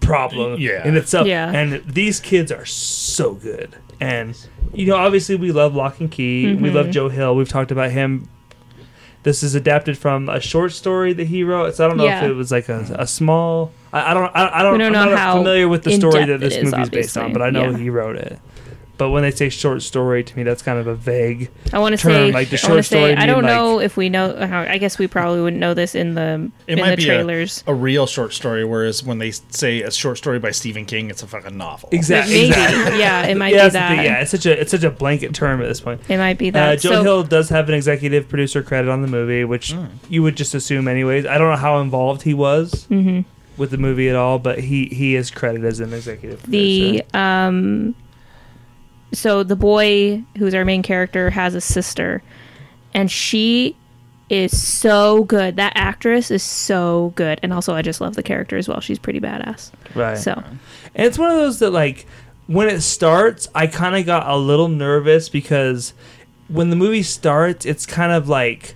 [0.00, 0.86] problem Yeah.
[0.86, 1.50] in itself Yeah.
[1.50, 4.36] and these kids are so good and
[4.74, 7.90] you know obviously we love lock and key we love joe hill we've talked about
[7.92, 8.28] him
[9.24, 12.24] this is adapted from a short story that he wrote so i don't know Yeah.
[12.24, 14.94] if it was like a, a small i, I don't i, I don't, We don't
[14.94, 17.42] i'm know not how familiar with the story that this movie is based on but
[17.42, 17.76] i know Yeah.
[17.78, 18.38] he wrote it
[18.96, 21.96] but when they say short story to me that's kind of a vague I want
[21.96, 23.96] to term, say, like the short want to say, story I don't mean, know if
[23.96, 24.46] we know.
[24.46, 27.04] How, I guess we probably wouldn't know this in the It in might the be
[27.04, 27.64] trailers.
[27.66, 31.10] A, a real short story, whereas when they say a short story by Stephen King,
[31.10, 31.88] it's a fucking novel.
[31.92, 34.04] exactly Maybe, exactly yeah, it might yeah, be that.
[34.04, 36.50] yeah it's such a it's such a blanket term at this point It might be
[36.50, 36.68] that.
[36.68, 39.86] Uh, Joe so, Hill does have an executive producer credit on the movie, which Hmm.
[40.08, 41.26] you would just assume anyways.
[41.26, 43.22] I don't know how involved he was Mm-hmm.
[43.56, 47.94] with the movie at all, but he he is credited as an executive the um
[49.14, 52.22] so the boy who's our main character has a sister
[52.92, 53.76] and she
[54.30, 55.56] is so good.
[55.56, 58.80] That actress is so good and also i just love the character as well.
[58.80, 59.70] She's pretty badass.
[59.94, 60.16] Right.
[60.18, 60.32] so.
[60.94, 62.06] And it's one of those that like
[62.46, 65.94] when it starts, I kind of got a little nervous because
[66.48, 68.74] when the movie starts, it's kind of like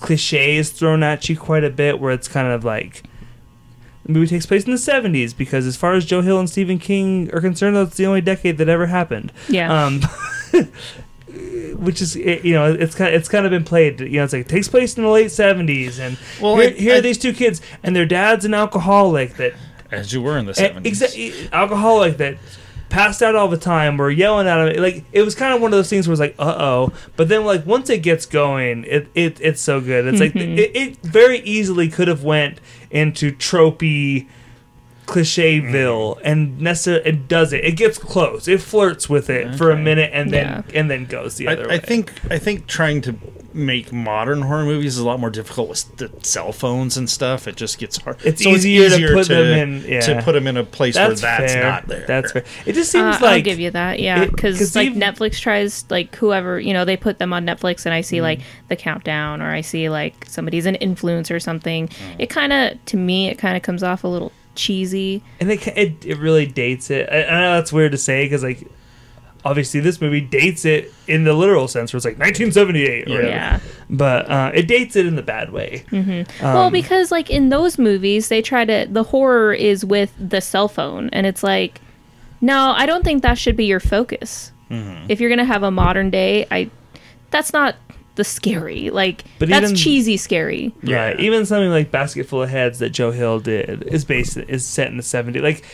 [0.00, 3.02] cliches thrown at you quite a bit where it's kind of like
[4.04, 6.78] the movie takes place in the 70s because as far as Joe Hill and Stephen
[6.78, 9.32] King are concerned, that's the only decade that ever happened.
[9.48, 10.00] yeah Um,
[11.76, 14.32] which is you know it's kind of, it's kind of been played you know it's
[14.32, 17.00] like it takes place in the late 70s and Well, here, I- here I- are
[17.00, 19.54] these two kids and their dad's an alcoholic that
[19.90, 20.82] As you were in the Eh, 70s.
[20.82, 22.36] Exa- alcoholic that
[22.92, 23.96] passed out all the time.
[23.96, 24.82] We're yelling at him.
[24.82, 26.92] Like it was kind of one of those things where it's like, uh oh.
[27.16, 30.06] But then like once it gets going, it, it it's so good.
[30.06, 30.58] It's like Mm-hmm.
[30.58, 34.28] it, it very easily could have went into tropey
[35.06, 37.64] clicheville and Nessa it does it.
[37.64, 38.48] It gets close.
[38.48, 40.80] It flirts with it for a minute and then Yeah.
[40.80, 41.74] and then goes the other I, way.
[41.74, 43.16] I think I think trying to
[43.54, 47.46] make modern horror movies is a lot more difficult with the cell phones and stuff.
[47.46, 48.16] It just gets hard.
[48.24, 50.00] It's easier to put them in- yeah.
[50.00, 51.62] to put them in a place that's where that's fair.
[51.62, 52.06] not there.
[52.06, 52.44] That's fair.
[52.64, 55.00] It just seems Uh, like I'll give you that, yeah, it- because 'cause like even-
[55.02, 58.04] Netflix tries like whoever you know they put them on Netflix and I Mm.
[58.06, 61.88] see like the countdown or I see like somebody's an influencer or something.
[61.88, 61.92] Mm.
[62.20, 65.22] It kind of to me it kind of comes off a little cheesy.
[65.40, 67.08] and it it, it really dates it.
[67.10, 68.66] I, I know that's weird to say because like
[69.44, 73.54] obviously this movie dates it in the literal sense where it's like 1978 or Yeah.
[73.54, 73.62] whatever.
[73.90, 75.84] But uh, it dates it in the bad way.
[76.40, 80.40] well, Um, because like in those movies they try to the horror is with the
[80.40, 81.80] cell phone and it's like
[82.40, 84.50] no, I don't think that should be your focus.
[84.70, 85.06] Mm-hmm.
[85.08, 86.70] If you're going to have a modern day, I
[87.30, 87.76] that's not
[88.14, 88.90] the scary.
[88.90, 90.74] Like But that's even- cheesy scary.
[90.82, 91.06] Yeah.
[91.06, 91.20] Right.
[91.20, 94.88] Even something like Basket Full of Heads that Joe Hill did is based is set
[94.88, 95.42] in the 70s.
[95.42, 95.64] Like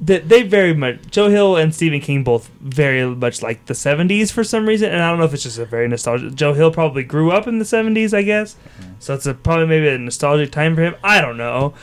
[0.00, 4.30] that they very much Joe Hill and Stephen King both very much like the 70s
[4.30, 6.34] for some reason, and I don't know if it's just a very nostalgic.
[6.34, 8.92] Joe Hill probably grew up in the 70s, I guess, mm-hmm.
[9.00, 10.94] so it's a, probably maybe a nostalgic time for him.
[11.02, 11.74] I don't know.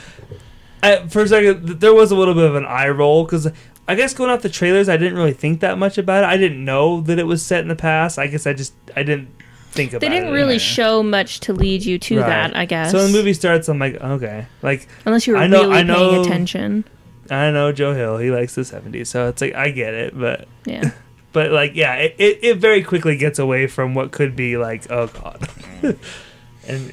[0.81, 3.51] I, for a second, there was a little bit of an eye roll because.
[3.87, 6.25] I guess going off the trailers, I didn't really think that much about it.
[6.25, 8.17] I didn't know that it was set in the past.
[8.17, 9.29] I guess I just I didn't
[9.75, 10.59] think about They didn't really yeah.
[10.59, 12.27] show much to lead you to Right.
[12.27, 12.91] that, I guess.
[12.91, 15.75] So when the movie starts, I'm like, okay, like Unless you were I know- really
[15.77, 16.85] I know- paying attention.
[17.29, 20.47] I know Joe Hill, he likes the '70s, so it's like I get it, but
[20.65, 20.91] Yeah.
[21.33, 24.89] but like yeah, it, it, it very quickly gets away from what could be like
[24.91, 25.49] oh god,
[25.81, 25.97] and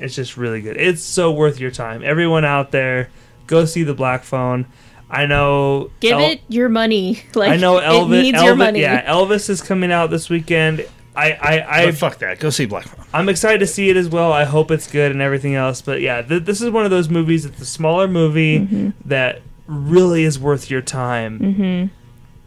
[0.01, 0.77] it's just really good.
[0.79, 2.03] It's so worth your time.
[2.03, 3.11] Everyone out there,
[3.47, 4.67] go see the Black Phone.
[5.11, 5.91] I know.
[6.01, 7.23] Give El- it your money.
[7.35, 8.19] Like I know Elvis.
[8.19, 8.81] it needs Elvis your money.
[8.81, 10.87] Yeah, Elvis is coming out this weekend.
[11.15, 12.39] I I, I But fuck that.
[12.41, 13.05] Go see Black Phone.
[13.13, 14.33] I'm excited to see it as well.
[14.33, 15.83] I hope it's good and everything else.
[15.83, 17.45] But yeah, th- this is one of those movies.
[17.45, 18.91] It's a smaller movie Mm-hmm.
[19.07, 21.39] that really is worth your time.
[21.39, 21.87] Mm-hmm.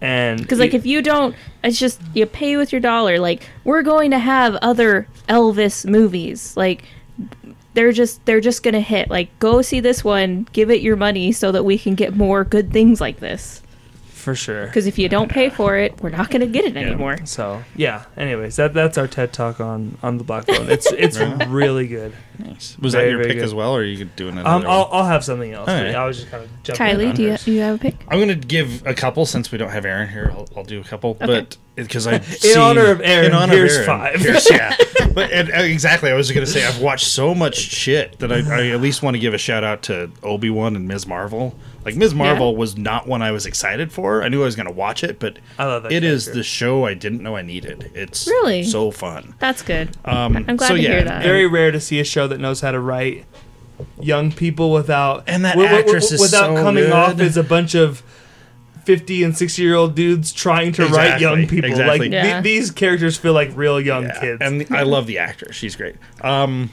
[0.01, 3.17] And Because like if you don't, it's just you pay with your dollar.
[3.19, 6.55] Like we're going to have other Elvis movies.
[6.57, 6.83] Like
[7.73, 9.09] they're just they're just gonna hit.
[9.09, 12.43] Like go see this one, give it your money so that we can get more
[12.43, 13.61] good things like this.
[14.25, 14.65] For sure.
[14.65, 17.19] Because if you don't pay for it, we're not going to get it anymore.
[17.25, 18.05] So yeah.
[18.17, 20.69] Anyways, that that's our TED talk on on the Black Phone.
[20.69, 21.17] It's it's
[21.47, 22.13] really good.
[22.39, 22.77] Nice.
[22.79, 23.45] Was Very, that your very pick good.
[23.45, 24.49] as well, or are you doing another?
[24.49, 24.71] Um, one?
[24.71, 25.69] I'll I'll have something else.
[25.69, 25.95] All but right.
[25.95, 26.85] I was just kind of jumping.
[26.85, 27.45] Kylie, on do you, hers.
[27.45, 27.95] do you have a pick?
[28.07, 30.31] I'm going to give a couple since we don't have Aaron here.
[30.33, 34.15] I'll, I'll do a couple, but because I In honor of Aaron, here's five.
[34.15, 34.75] Here's, yeah,
[35.13, 36.09] but and, uh, exactly.
[36.09, 39.03] I was going to say I've watched so much shit that I, I at least
[39.03, 41.05] want to give a shout out to Obi Wan and Ms.
[41.05, 41.55] Marvel.
[41.85, 42.15] Like Ms.
[42.15, 44.23] Marvel was not one I was excited for.
[44.23, 46.41] I knew I was going to watch it, but I love that it is the
[46.43, 47.91] show I didn't know I needed.
[47.93, 48.63] It's Really?
[48.63, 49.35] so fun.
[49.39, 49.95] That's good.
[50.03, 51.21] Um, I'm glad so to yeah, hear that.
[51.21, 53.25] Very rare to see a show that knows how to write
[54.01, 56.91] young people without And that wi- wi- actress is without so coming good.
[56.93, 58.01] off as a bunch of.
[58.85, 61.67] 50 and 60 year old dudes trying to write young people.
[61.71, 61.99] exactly.
[62.01, 62.33] Like Yeah.
[62.33, 64.37] th- these characters feel like real young Yeah, kids.
[64.41, 65.55] And I love the actress.
[65.55, 65.95] She's great.
[66.21, 66.69] Um,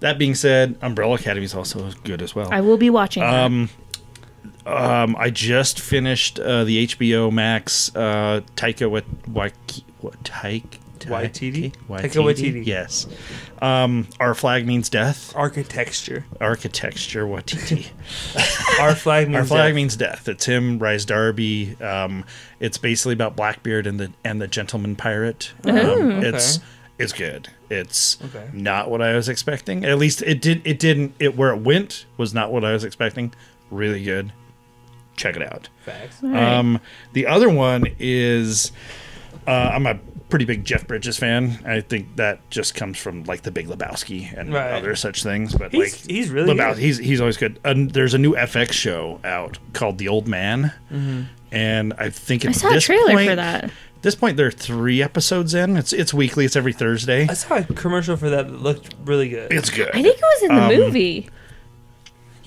[0.00, 2.48] that being said, Umbrella Academy is also good as well.
[2.50, 3.22] I will be watching.
[3.22, 3.32] that.
[3.44, 3.68] Um,
[4.68, 11.72] um, I just finished uh, the HBO Max uh, Taika Wat Waiki- what Taika Waititi?
[11.88, 12.02] Waititi?
[12.02, 12.66] Taika Waititi.
[12.66, 13.06] Yes.
[13.62, 15.34] Um, Our flag means death.
[15.36, 16.26] Architecture.
[16.40, 17.86] Architecture Watiti.
[18.80, 19.74] Our flag means Our flag death.
[19.76, 20.28] means death.
[20.28, 21.76] It's him, Rhys Darby.
[21.80, 22.24] Um,
[22.60, 25.52] it's basically about Blackbeard and the and the gentleman pirate.
[25.64, 26.58] Um, It's
[26.98, 27.48] it's good.
[27.70, 28.48] It's Okay.
[28.52, 29.84] not what I was expecting.
[29.84, 30.62] At least it did.
[30.66, 31.14] It didn't.
[31.20, 33.32] It where it went was not what I was expecting.
[33.70, 34.32] Really good.
[35.18, 35.68] Check it out.
[35.84, 36.22] Facts.
[36.22, 36.42] All right.
[36.54, 36.80] Um,
[37.12, 38.72] the other one is
[39.46, 39.98] uh, I'm a
[40.28, 41.58] pretty big Jeff Bridges fan.
[41.66, 44.72] I think that just comes from like the Big Lebowski and Right.
[44.72, 45.54] other such things.
[45.54, 46.78] But He's- like he's really Lebowski, good.
[46.78, 47.58] he's he's always good.
[47.64, 50.72] And there's a new FX show out called The Old Man,
[51.50, 53.64] and I think at I saw a this trailer point, for that.
[53.64, 55.76] At this point, there are three episodes in.
[55.76, 56.44] It's it's weekly.
[56.44, 57.26] It's every Thursday.
[57.28, 59.52] I saw a commercial for that that looked really good.
[59.52, 59.88] It's good.
[59.88, 61.28] I think it was in the Um, movie.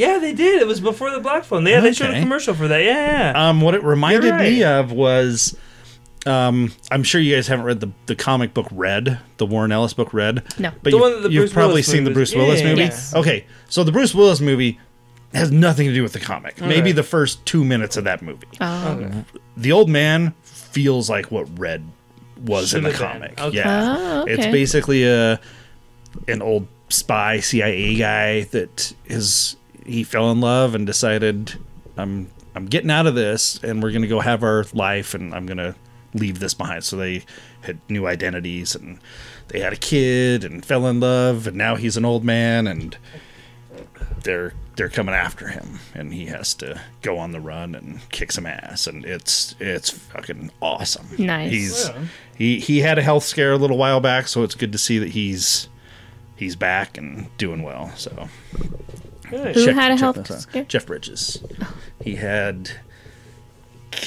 [0.02, 0.62] Yeah, they did.
[0.62, 1.64] It was before the Black Phone.
[1.64, 2.80] They, yeah, they showed a commercial for that.
[2.84, 3.50] Yeah, yeah.
[3.50, 5.56] Um, what it reminded You're me of was,
[6.26, 9.94] um, I'm sure you guys haven't read the, the comic book Red, the Warren Ellis
[9.94, 10.44] book Red.
[10.60, 10.72] No.
[10.82, 12.66] but The you, one that the you've Bruce probably Willis seen the Bruce Willis yeah,
[12.66, 12.82] yeah, movie.
[12.84, 13.16] Yes.
[13.16, 14.80] Okay, so the Bruce Willis movie
[15.34, 16.60] has nothing to do with the comic.
[16.60, 16.92] Maybe Okay.
[16.92, 18.48] the first two minutes of that movie.
[18.60, 18.88] Oh.
[18.94, 19.24] Okay.
[19.56, 21.84] The old man feels like what Red
[22.44, 23.36] was in the Should have been.
[23.36, 23.42] comic.
[23.42, 23.58] Okay.
[23.58, 25.40] Yeah, Oh, it's basically a
[26.28, 29.56] an old spy CIA guy that is
[29.92, 31.54] he fell in love and decided
[31.98, 35.46] I'm I'm getting out of this and we're gonna go have our life and I'm
[35.46, 35.76] gonna
[36.14, 36.84] leave this behind.
[36.84, 37.24] So they
[37.62, 39.00] had new identities and
[39.50, 42.98] they had a kid and fell in love and now he's an old man and
[44.24, 48.32] they're they're coming after him and he has to go on the run and kick
[48.32, 51.08] some ass and it's it's fucking awesome.
[51.18, 51.52] Nice.
[51.52, 52.10] He's Right on.
[52.38, 54.98] he he had a health scare a little while back, so it's good to see
[55.00, 55.70] that he's
[56.36, 57.92] he's back and doing well.
[57.96, 58.28] So
[59.32, 59.56] Good.
[59.56, 60.64] Who had a health this scare?
[60.66, 61.42] Jeff Bridges.
[62.04, 62.72] He had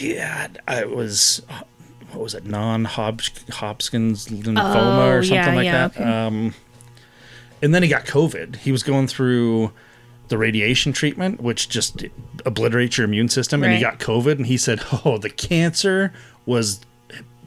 [0.00, 1.42] God, I was
[2.12, 6.00] what was it, non Hodgkin's lymphoma Oh, or something yeah, like yeah, that.
[6.00, 6.04] okay.
[6.26, 6.54] Um,
[7.62, 8.56] and then he got COVID.
[8.56, 9.72] He was going through
[10.28, 12.04] the radiation treatment, which just
[12.46, 14.32] obliterates your immune system, and he got COVID.
[14.32, 16.12] And he said, "Oh, the cancer
[16.46, 16.80] was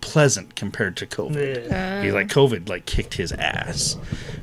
[0.01, 2.03] pleasant compared to COVID." Yeah.
[2.03, 3.97] He's like COVID like kicked his ass,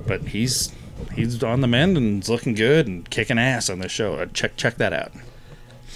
[0.06, 0.72] but he's
[1.14, 4.14] he's on the mend and is looking good and kicking ass on this show.
[4.14, 5.12] Uh, check check that out.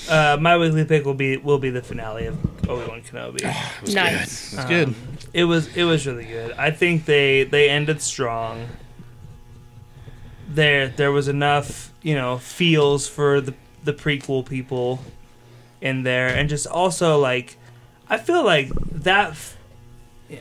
[0.08, 3.42] Uh, my weekly pick will be will be the finale of Obi Wan Kenobi.
[3.42, 4.54] It was Nice.
[4.54, 4.54] good.
[4.54, 4.88] It was good.
[4.88, 4.94] Um,
[5.34, 6.52] It was it was really good.
[6.52, 8.68] I think they they ended strong.
[10.48, 15.00] There there was enough you know feels for the the prequel people
[15.80, 17.56] in there, and just also like
[18.08, 19.30] I feel like that.
[19.32, 19.56] f-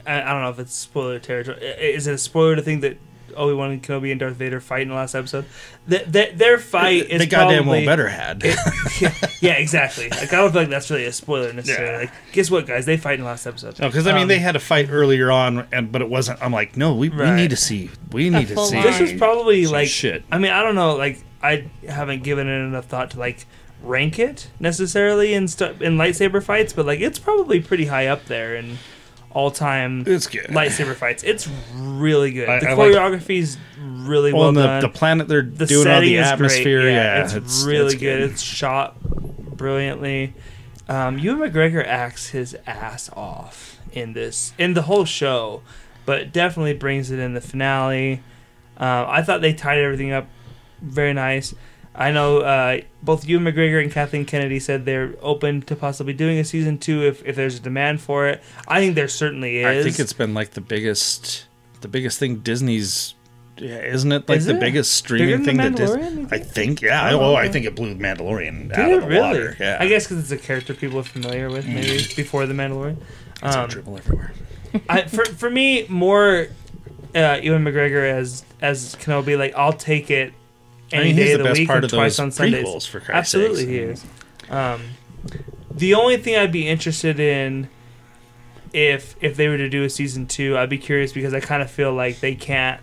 [0.06, 1.58] I, I don't know if it's spoiler territory.
[1.62, 2.98] Is it a spoiler to think that
[3.38, 5.46] Obi Wan Kenobi and Darth Vader fight in the last episode?
[5.90, 8.44] Th th their fight is they goddamn probably, well better had.
[9.02, 9.12] yeah,
[9.42, 10.10] yeah, exactly.
[10.10, 11.92] Like I don't feel like that's really a spoiler necessarily.
[11.94, 12.00] Yeah.
[12.12, 12.86] Like, guess what, guys?
[12.86, 13.80] They fight in the last episode.
[13.80, 16.42] No, because I mean Um, they had a fight earlier on, and but it wasn't.
[16.42, 17.90] I'm like, no, we, we need to see.
[18.12, 18.82] We need to see.
[18.82, 20.24] This was probably Some like shit.
[20.32, 20.96] I mean, I don't know.
[20.96, 23.46] Like I haven't given it enough thought to like
[23.84, 28.26] rank it necessarily in stu- in lightsaber fights, but like it's probably pretty high up
[28.26, 28.78] there in
[29.38, 30.46] all time It's good.
[30.48, 31.22] lightsaber fights.
[31.24, 32.50] It's really good.
[32.50, 34.82] I- the I like- choreography's really well on the, done.
[34.82, 36.82] the planet they're the doing all setting the atmosphere.
[36.82, 36.94] Great.
[36.94, 38.22] Yeah, it's, really good.
[38.32, 40.34] It's shot brilliantly.
[40.90, 45.62] Um, Ewan McGregor acts his ass off in this, in the whole show,
[46.06, 48.24] but definitely brings it in the finale.
[48.80, 50.28] Uh, I thought they tied everything up
[50.82, 51.54] very nice.
[51.98, 56.38] I know uh, both Ewan McGregor and Kathleen Kennedy said they're open to possibly doing
[56.38, 58.44] a season two if, if there's a demand for it.
[58.68, 59.66] I think there certainly is.
[59.66, 61.46] I think it's been like the biggest,
[61.82, 63.16] the biggest thing Disney's
[63.58, 64.60] Yeah, isn't it like Is the it?
[64.60, 67.10] biggest streaming thing that Dis- Mandalorian, you I think, yeah.
[67.14, 69.20] Oh, Oh, I think it blew Mandalorian Did out of the really?
[69.22, 69.58] water.
[69.60, 72.98] Yeah, I guess because it's a character people are familiar with, maybe before the Mandalorian.
[73.44, 74.34] it's Um, dribble everywhere.
[74.90, 76.48] I, for for me, more
[77.16, 79.36] uh, Ewan McGregor as as Kenobi.
[79.36, 80.34] Like I'll take it
[80.92, 82.20] I any mean, day he's of the the best week part or of twice those
[82.20, 82.86] on Sundays.
[82.86, 83.70] for Christ's Absolutely, sakes.
[83.70, 84.06] he is.
[84.50, 84.82] Um,
[85.72, 87.70] the only thing I'd be interested in
[88.74, 91.62] if if they were to do a season two, I'd be curious because I kind
[91.62, 92.82] of feel like they can't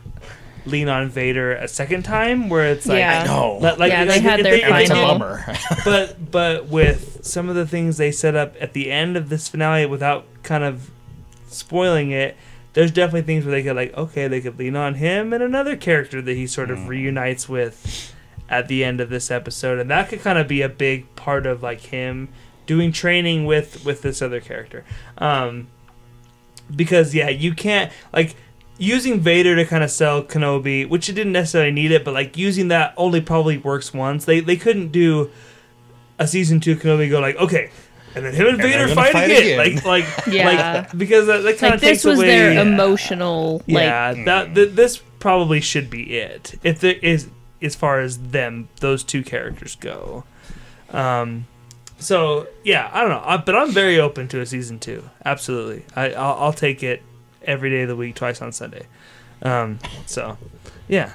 [0.67, 3.23] lean on Vader a second time, where it's like Yeah.
[3.23, 3.59] I know.
[3.61, 5.45] Like, like, Yeah, they like, had if their if it's a final- bummer.
[5.85, 9.49] but but with some of the things they set up at the end of this
[9.49, 10.91] finale without kind of
[11.49, 12.37] spoiling it
[12.75, 15.77] there's definitely things where they could like okay they could lean on him and another
[15.77, 16.89] character that he sort of Mm.
[16.89, 18.15] reunites with
[18.49, 21.47] at the end of this episode and that could kind of be a big part
[21.47, 22.29] of like him
[22.67, 24.85] doing training with with this other character
[25.19, 25.67] um
[26.75, 28.37] because yeah you can't like
[28.77, 32.37] using Vader to kind of sell Kenobi, which it didn't necessarily need it, but like
[32.37, 34.25] using that only probably works once.
[34.25, 35.31] They they couldn't do
[36.19, 37.71] a season two Kenobi go like okay,
[38.15, 39.61] and then him and, And Vader gonna fight, fight again.
[39.61, 39.85] again.
[39.85, 40.47] like like Yeah.
[40.83, 42.63] like because that, that kind Like of this was away, their yeah.
[42.63, 43.59] emotional.
[43.67, 47.29] Like Yeah, that th- this probably should be it if there is
[47.63, 50.25] as far as them those two characters go.
[50.91, 51.47] Um,
[51.99, 55.09] so yeah, I don't know, I, but I'm very open to a season two.
[55.25, 57.03] Absolutely, I I'll, I'll take it
[57.43, 58.87] every day of the week, twice on Sunday.
[59.43, 60.37] Um, so
[60.89, 61.15] yeah,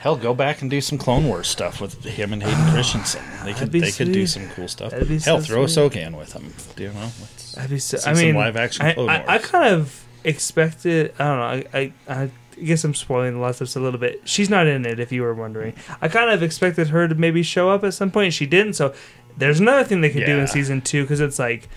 [0.00, 3.22] Hell, go back and do some Clone Wars stuff with him and Hayden Christensen.
[3.44, 4.92] They could they could do some cool stuff.
[4.92, 5.92] Hell, so throw sweet.
[5.92, 6.54] Ahsoka in with him.
[6.74, 7.00] Do you know?
[7.20, 7.98] Let's- that'd be so.
[7.98, 11.12] See I some mean, live action I, Clone I, I kind of expected.
[11.18, 11.68] I don't know.
[11.78, 12.30] I, I I
[12.64, 14.22] guess I'm spoiling the last episode a little bit.
[14.24, 15.74] She's not in it, if you were wondering.
[16.00, 18.32] I kind of expected her to maybe show up at some point.
[18.32, 18.74] She didn't.
[18.74, 18.94] So
[19.36, 21.68] there's another thing they could do in season two because it's like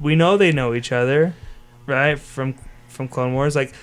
[0.00, 1.34] we know they know each other,
[1.84, 2.18] right?
[2.18, 2.54] From
[2.88, 3.74] from Clone Wars, like.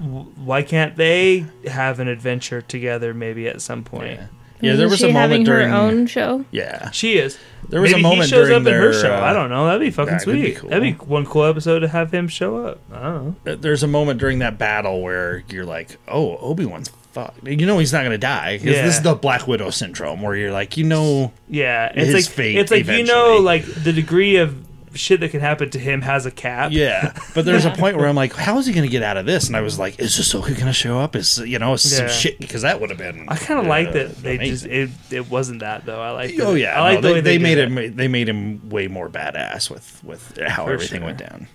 [0.00, 3.12] W- Why can't they have an adventure together?
[3.14, 4.10] Maybe at some point.
[4.12, 4.26] yeah.
[4.62, 5.68] Yeah, isn't there was she a having moment during.
[5.68, 6.44] her own show.
[6.50, 7.36] Yeah, She is.
[7.68, 9.14] there was Maybe a moment he shows during up in her show.
[9.14, 9.66] uh, I don't know.
[9.66, 10.56] That'd be fucking that could be sweet.
[10.56, 10.70] cool.
[10.70, 12.80] That'd be one cool episode to have him show up.
[12.90, 13.52] I don't know.
[13.52, 17.66] uh, There's a moment during that battle where you're like, "Oh, Obi Wan's fucked." You
[17.66, 18.56] know he's not gonna die.
[18.56, 22.14] 'cause This is the Black Widow syndrome, where you're like, you know, Yeah, it's His
[22.14, 24.56] like fate it's like you know, like the degree of
[24.96, 26.72] shit that can happen to him has a cap.
[26.72, 27.12] yeah.
[27.34, 29.46] But there's a point where I'm like, how is he gonna get out of this?
[29.46, 31.14] And I was like, is Ahsoka gonna show up?
[31.16, 32.12] Is you know some Yeah.
[32.12, 33.26] shit because that would have been.
[33.28, 34.70] I kind of uh, like that they amazing.
[34.70, 36.00] just it, it wasn't that though.
[36.00, 36.34] I like.
[36.40, 37.70] Oh yeah, I like no, the way they, they made it.
[37.70, 37.96] him.
[37.96, 41.06] They made him way more badass with with how For everything sure.
[41.06, 41.48] went down.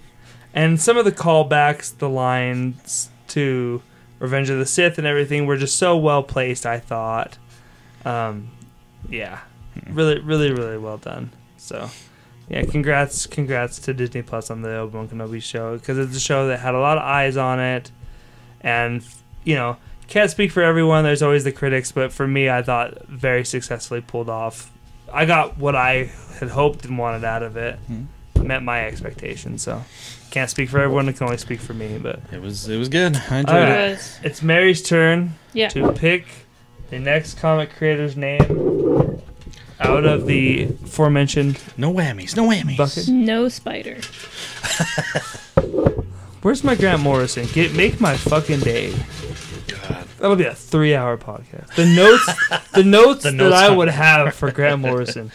[0.54, 3.82] and some of the callbacks, the lines to
[4.20, 6.66] Revenge of the Sith and everything were just so well placed.
[6.66, 7.38] I thought,
[8.06, 8.50] um,
[9.10, 9.40] yeah,
[9.74, 9.94] Hmm.
[9.96, 11.32] really, really, really well done.
[11.58, 11.90] So,
[12.52, 16.20] yeah, congrats, congrats to Disney Plus on the Obi Wan Kenobi show because it's a
[16.20, 17.90] show that had a lot of eyes on it,
[18.62, 19.04] and
[19.44, 19.78] you know,
[20.08, 21.04] can't speak for everyone.
[21.04, 24.70] There's always the critics, but for me, I thought very successfully pulled off.
[25.14, 27.78] I got what I had hoped and wanted out of it.
[27.88, 28.04] Hmm.
[28.42, 29.84] Met my expectations, so
[30.32, 31.08] can't speak for everyone.
[31.08, 32.00] I can only speak for me.
[32.00, 33.16] But It was it was good.
[33.30, 33.62] I enjoyed All
[33.94, 34.20] it.
[34.24, 35.70] it's Mary's turn Yeah.
[35.70, 36.26] to pick
[36.90, 38.42] the next comic creator's name
[39.82, 42.36] out of the aforementioned No whammies.
[42.36, 42.78] No whammies.
[42.78, 43.08] bucket.
[43.10, 43.98] No spider.
[46.42, 47.46] Where's my Grant Morrison?
[47.54, 48.92] Get make my fucking day.
[49.68, 50.08] God.
[50.20, 51.76] That'll be a three-hour podcast.
[51.76, 52.26] The notes,
[52.74, 55.32] the notes The that notes I on- would have for Grant Morrison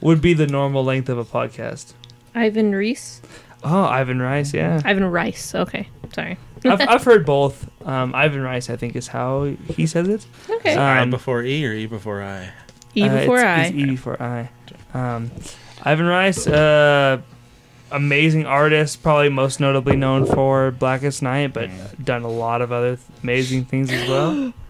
[0.00, 1.94] would be the normal length of a podcast.
[2.34, 3.20] Ivan Reis.
[3.64, 4.80] Oh, Ivan Reis, yeah.
[4.84, 5.54] Ivan Reis.
[5.54, 5.88] Okay.
[6.14, 6.38] Sorry.
[6.64, 7.68] I've, I've heard both.
[7.86, 10.26] Um, Ivan Reis, I think, is how he says it.
[10.48, 10.76] Okay.
[10.76, 12.50] I Um, before E or E before I?
[12.94, 13.62] E Uh, before it's, I.
[13.64, 14.50] It's E before I.
[14.94, 15.30] Um,
[15.82, 17.20] Ivan Reis, uh,
[17.90, 22.04] amazing artist, probably most notably known for Blackest Night, but Mm.
[22.04, 24.52] done a lot of other th- amazing things as well.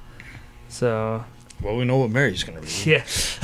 [0.68, 1.24] So
[1.60, 2.86] Well, we know what Mary's gonna read.
[2.86, 3.02] yeah,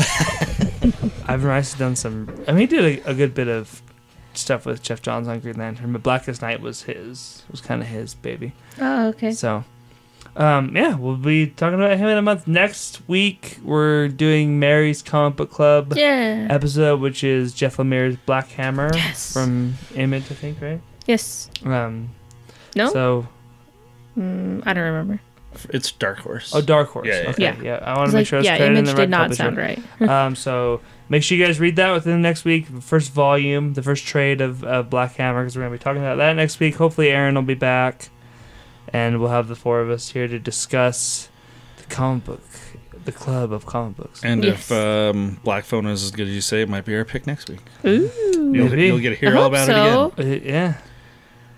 [1.28, 2.28] Ivan Reis has done some.
[2.46, 3.82] I mean, he did a, a good bit of
[4.34, 7.42] stuff with Geoff Johns on Green Lantern, but Blackest Night was his.
[7.50, 8.52] Was kind of his baby.
[8.80, 9.32] oh, okay.
[9.32, 9.64] So,
[10.36, 12.46] um, yeah, we'll be talking about him in a month.
[12.46, 16.46] Next week, we're doing Mary's Comic Book Club Yeah.
[16.50, 19.32] episode, which is Jeff Lemire's Black Hammer Yes.
[19.32, 20.80] from Image, I think, right?
[21.06, 21.48] Yes.
[21.64, 22.10] Um,
[22.74, 22.92] No.
[22.92, 23.28] So,
[24.18, 25.20] Mm, I don't remember.
[25.70, 26.54] It's Dark Horse.
[26.54, 27.06] oh, Dark Horse.
[27.06, 27.30] Yeah, yeah.
[27.30, 27.56] Okay, Yeah.
[27.62, 27.78] yeah.
[27.82, 29.10] I I want to make like, sure I was yeah, crediting image the right did
[29.10, 29.42] not publisher.
[29.42, 29.82] sound right.
[30.26, 32.66] um, so make sure you guys read that within the next week.
[32.80, 36.16] First volume, the first trade of, of Black Hammer, because we're gonna be talking about
[36.16, 36.76] that next week.
[36.76, 38.08] Hopefully, Aaron will be back,
[38.96, 41.28] and we'll have the four of us here to discuss
[41.76, 42.40] the comic book,
[43.04, 44.24] the club of comic books.
[44.24, 44.70] And Yes.
[44.70, 47.26] if um, Black Phone is as good as you say, it might be our pick
[47.26, 47.60] next week.
[47.84, 48.10] Ooh.
[48.32, 48.86] You'll, Maybe.
[48.86, 50.12] you'll get to hear I all about so.
[50.16, 50.40] it again.
[50.44, 50.74] Uh, yeah.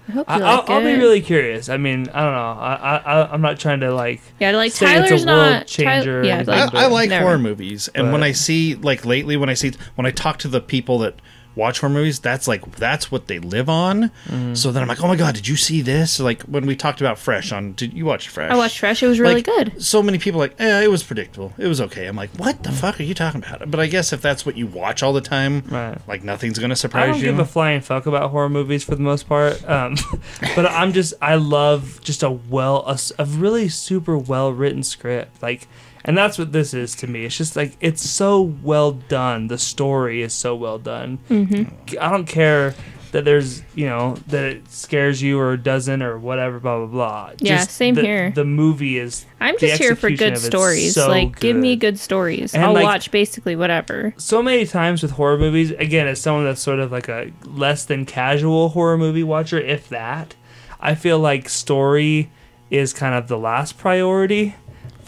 [0.09, 1.69] I hope you I, like I'll, I'll be really curious.
[1.69, 2.63] I mean, I don't know.
[2.63, 4.23] I, I I- I'm not trying to like.
[4.41, 6.85] Yeah, like say it's a Tyler's world not changer or yeah, anything, I, like, but-
[6.85, 7.25] I like Never.
[7.27, 10.49] horror movies, and when I see like lately, when I see when I talk to
[10.49, 11.21] the people that
[11.55, 14.11] watch horror movies, that's like that's what they live on.
[14.27, 14.55] Mm-hmm.
[14.55, 16.21] So then I'm like, oh my god, did you see this?
[16.21, 18.51] Like when we talked about Fresh on, did you watch Fresh?
[18.51, 19.03] I watched Fresh.
[19.03, 19.83] It was really Like, good.
[19.83, 21.53] So many people like, eh, it was predictable.
[21.59, 22.07] It was okay.
[22.07, 23.71] I'm like, what the fuck are you talking about?
[23.71, 25.99] But I guess if that's what you watch all the time, Right.
[26.07, 27.11] like nothing's gonna surprise you.
[27.11, 27.37] I surprise don't you.
[27.39, 29.69] give a flying fuck about horror movies for the most part.
[29.69, 29.97] Um,
[30.57, 32.85] but I'm just I love just a well
[33.19, 35.67] a really super well written script like.
[36.09, 37.27] And that's what this is to me.
[37.27, 39.49] It's just like it's so well done.
[39.49, 41.19] The story is so well done.
[41.29, 41.99] Mm-hmm.
[42.01, 42.75] I don't care
[43.13, 46.61] that there's you know that it scares you or doesn't or whatever.
[46.61, 47.31] Blah blah blah.
[47.41, 48.31] Yeah, Just same the, here.
[48.31, 49.27] The movie is.
[49.39, 50.95] I'm just here for good stories.
[50.95, 51.93] so like, give me good.
[51.95, 52.55] good stories.
[52.55, 54.15] And, I'll like- watch basically whatever.
[54.17, 57.85] so many times with horror movies again as someone that's sort of like a less
[57.85, 60.35] than casual horror movie watcher if that
[60.81, 62.31] i feel like story
[62.71, 64.55] is kind of the last priority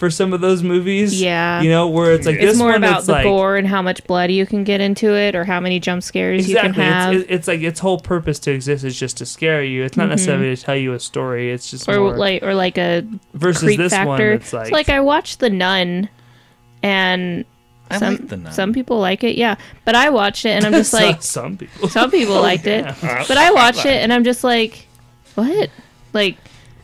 [0.01, 1.61] for some of those movies Yeah.
[1.63, 3.69] you know where it's like It's this more one about it's the like gore and
[3.69, 6.73] how much blood you can get into it, or how many jump scares you can
[6.75, 9.97] have, it's, it's like its whole purpose to exist is just to scare you it's
[9.97, 12.01] not necessarily to tell you a story it's just Mm-hmm.
[12.01, 14.33] or more like or like a versus creep this one factor.
[14.33, 16.09] it's like, so like I watched The Nun,
[16.83, 17.45] and
[17.91, 18.53] I some like The Nun.
[18.53, 19.57] some people like it, yeah.
[19.85, 23.37] But I watched it and I'm just like, some people some people liked it, but
[23.37, 24.87] I watched it and I'm just like,
[25.35, 25.69] what?
[26.13, 26.37] Like,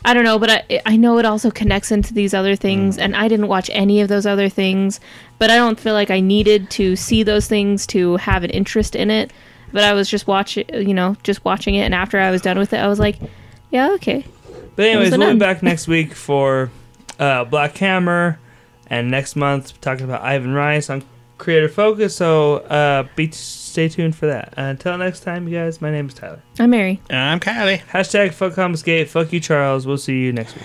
[0.06, 2.58] I don't know, but I I know it also connects into these other Mm.
[2.60, 5.00] things, and I didn't watch any of those other things,
[5.38, 8.94] but I don't feel like I needed to see those things to have an interest
[8.96, 9.32] in it.
[9.72, 12.56] But I was just watching, you know, just watching it, and after I was done
[12.58, 13.16] with it, I was like,
[13.72, 14.24] yeah, okay.
[14.76, 16.70] But anyways, we'll be back next week for
[17.18, 18.38] uh, Black Hammer,
[18.88, 21.02] and next month talking about Ivan Reis on
[21.38, 22.14] Creator Focus.
[22.14, 23.26] So uh, be
[23.76, 24.54] stay tuned for that.
[24.56, 25.82] Uh, until next time, you guys.
[25.82, 26.40] My name is Tyler.
[26.58, 26.98] I'm Mary.
[27.10, 27.82] I'm Kylie.
[27.82, 29.10] Hashtag fuck Confiscate.
[29.10, 29.86] Fuck you, Charles.
[29.86, 30.64] We'll see you next week.